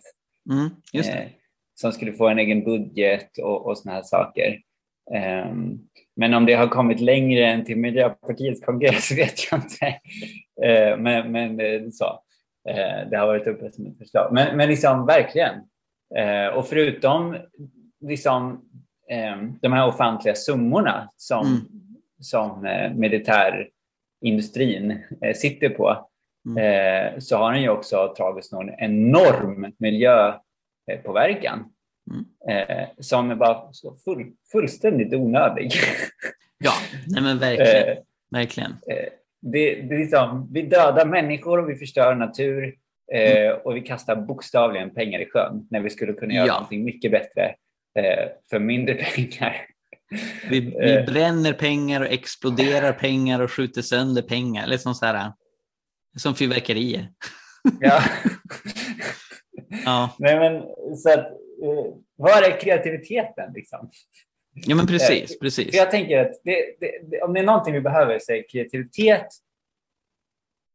[0.51, 1.27] mm, eh,
[1.75, 4.59] som skulle få en egen budget och, och såna här saker.
[5.45, 9.85] Um, men om det har kommit längre än till Miljöpartiets kongress vet jag inte.
[10.65, 12.22] Uh, men, men uh, så.
[12.69, 14.33] Uh, det har varit uppe som ett förslag.
[14.33, 15.55] Men, men liksom verkligen.
[16.55, 17.37] och förutom
[18.01, 18.69] liksom,
[19.61, 21.61] de här ofantliga summorna som, mm.
[22.19, 22.61] som
[22.95, 25.03] militärindustrin
[25.35, 26.09] sitter på
[26.49, 27.21] mm.
[27.21, 31.73] så har den ju också tagit någon enorm miljöpåverkan.
[32.11, 32.25] Mm.
[32.49, 33.71] Eh, som är bara
[34.05, 35.71] full, fullständigt onödig.
[36.57, 36.71] Ja,
[37.07, 37.97] nej men verkligen.
[38.33, 38.71] Eh, verkligen.
[39.51, 42.75] Det, det liksom, vi dödar människor och vi förstör natur
[43.13, 43.59] eh, mm.
[43.63, 46.53] och vi kastar bokstavligen pengar i sjön när vi skulle kunna göra ja.
[46.53, 47.55] någonting mycket bättre
[47.99, 49.65] eh, för mindre pengar.
[50.49, 51.05] Vi, vi eh.
[51.05, 54.67] bränner pengar och exploderar pengar och skjuter sönder pengar.
[54.67, 55.31] Liksom så här,
[56.17, 57.09] som fyrverkerier.
[57.79, 58.01] Ja.
[59.85, 60.15] ja.
[60.19, 60.61] Nej, men,
[60.97, 63.53] så att, eh, var är kreativiteten?
[63.53, 63.89] Liksom?
[64.53, 65.31] Ja, men precis.
[65.31, 65.75] Eh, precis.
[65.75, 69.27] Jag tänker att det, det, om det är någonting vi behöver så är kreativitet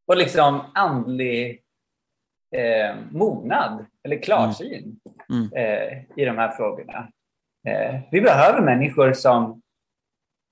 [0.06, 1.62] och liksom andlig
[2.56, 5.50] eh, mognad eller klarsyn mm.
[5.52, 5.52] Mm.
[5.52, 7.08] Eh, i de här frågorna.
[7.68, 9.62] Eh, vi behöver människor som,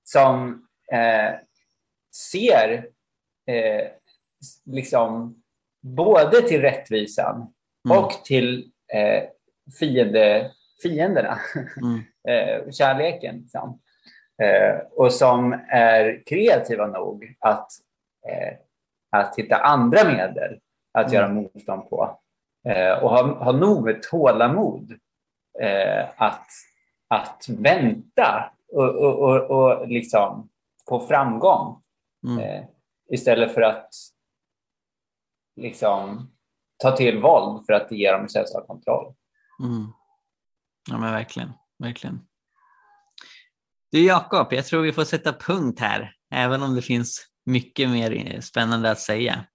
[0.03, 1.35] som eh,
[2.31, 2.87] ser
[3.47, 3.87] eh,
[4.65, 5.41] liksom
[5.81, 7.53] både till rättvisan
[7.85, 7.97] Mm.
[7.97, 8.71] och till
[9.79, 10.51] fiende,
[10.83, 11.39] fienderna,
[11.81, 12.03] Mm.
[12.27, 13.35] Eh, kärleken.
[13.35, 13.79] Liksom.
[14.43, 17.67] Eh, och som är kreativa nog att,
[18.27, 18.57] eh,
[19.11, 20.59] att hitta andra medel
[20.93, 21.13] att Mm.
[21.15, 22.19] göra motstånd på.
[22.67, 24.91] Eh, och ha, ha nog med tålamod
[25.61, 26.47] eh, att,
[27.07, 30.49] att vänta och, och, och, och liksom
[30.89, 31.81] få framgång.
[32.27, 32.39] Mm.
[32.43, 32.63] Eh,
[33.09, 33.89] istället för att
[35.55, 36.31] liksom
[36.77, 39.13] ta till våld för att ger dem en känsla av kontroll.
[39.63, 39.85] Mm.
[40.89, 41.49] Ja men verkligen,
[41.79, 42.19] verkligen.
[43.91, 48.41] Du Jakob, jag tror vi får sätta punkt här, även om det finns mycket mer
[48.41, 49.45] spännande att säga.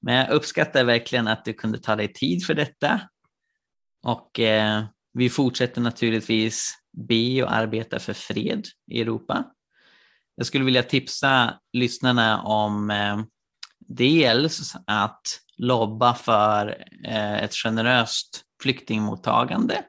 [0.00, 3.00] Men jag uppskattar verkligen att du kunde ta dig tid för detta.
[4.02, 6.74] Och eh, vi fortsätter naturligtvis
[7.08, 9.44] be och arbeta för fred i Europa.
[10.36, 13.20] Jag skulle vilja tipsa lyssnarna om eh,
[13.78, 15.22] dels att
[15.56, 19.84] lobba för eh, ett generöst flyktingmottagande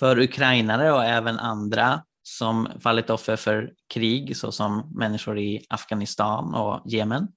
[0.00, 6.82] för ukrainare och även andra som fallit offer för krig såsom människor i Afghanistan och
[6.86, 7.28] Jemen.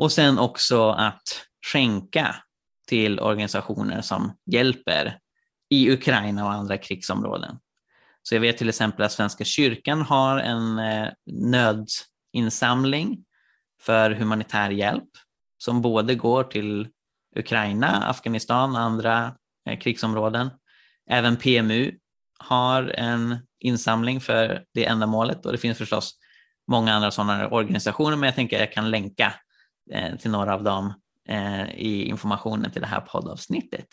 [0.00, 1.22] Och sen också att
[1.72, 2.36] skänka
[2.88, 5.18] till organisationer som hjälper
[5.68, 7.58] i Ukraina och andra krigsområden.
[8.22, 13.24] Så jag vet till exempel att Svenska kyrkan har en eh, nödinsamling
[13.80, 15.08] för humanitär hjälp
[15.58, 16.88] som både går till
[17.36, 19.34] Ukraina, Afghanistan och andra
[19.68, 20.50] eh, krigsområden.
[21.10, 21.92] Även PMU
[22.38, 26.18] har en insamling för det ändamålet och det finns förstås
[26.66, 29.34] många andra sådana organisationer men jag tänker att jag kan länka
[29.90, 30.92] eh, till några av dem
[31.28, 33.88] eh, i informationen till det här poddavsnittet.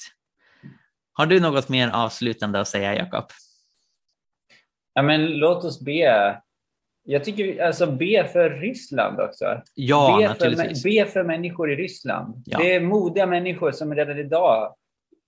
[1.14, 3.26] Har du något mer avslutande att säga Jakob?
[4.94, 6.42] Ja, men låt oss be.
[7.04, 9.62] Jag tycker alltså be för Ryssland också.
[9.76, 10.82] Ja, be, naturligtvis.
[10.82, 12.44] För, be för människor i Ryssland.
[12.46, 12.58] Ja.
[12.58, 14.76] Det är modiga människor som redan idag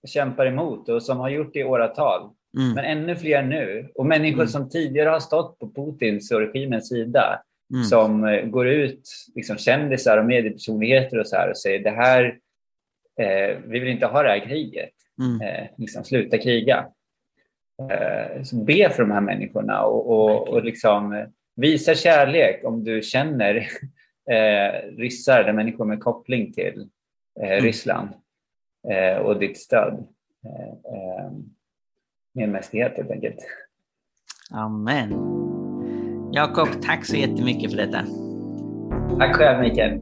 [0.07, 2.29] kämpar emot och som har gjort det i åratal.
[2.57, 3.91] Mm, Men ännu fler nu.
[3.95, 4.47] Och människor Mm.
[4.47, 7.41] som tidigare har stått på Putins och regimens sida.
[7.73, 9.01] mm, Som eh, går ut,
[9.35, 12.23] liksom kändisar och mediepersonligheter och så här och säger det här,
[13.19, 14.89] eh, vi vill inte ha det här kriget.
[15.21, 16.85] mm, eh, liksom sluta kriga.
[17.91, 21.25] Eh, så be för de här människorna och, och, och liksom, eh,
[21.55, 23.55] visa kärlek om du känner
[24.31, 26.89] eh, ryssar eller människor med koppling till
[27.41, 27.63] eh, Mm.
[27.63, 28.09] Ryssland
[28.91, 30.07] eh, och ditt stöd.
[30.45, 31.31] Eh, eh,
[32.33, 33.37] medmänsklighet helt enkelt.
[34.51, 35.09] Amen.
[36.31, 38.05] Jakob, tack så jättemycket för detta.
[39.19, 40.01] Tack själv Mikael.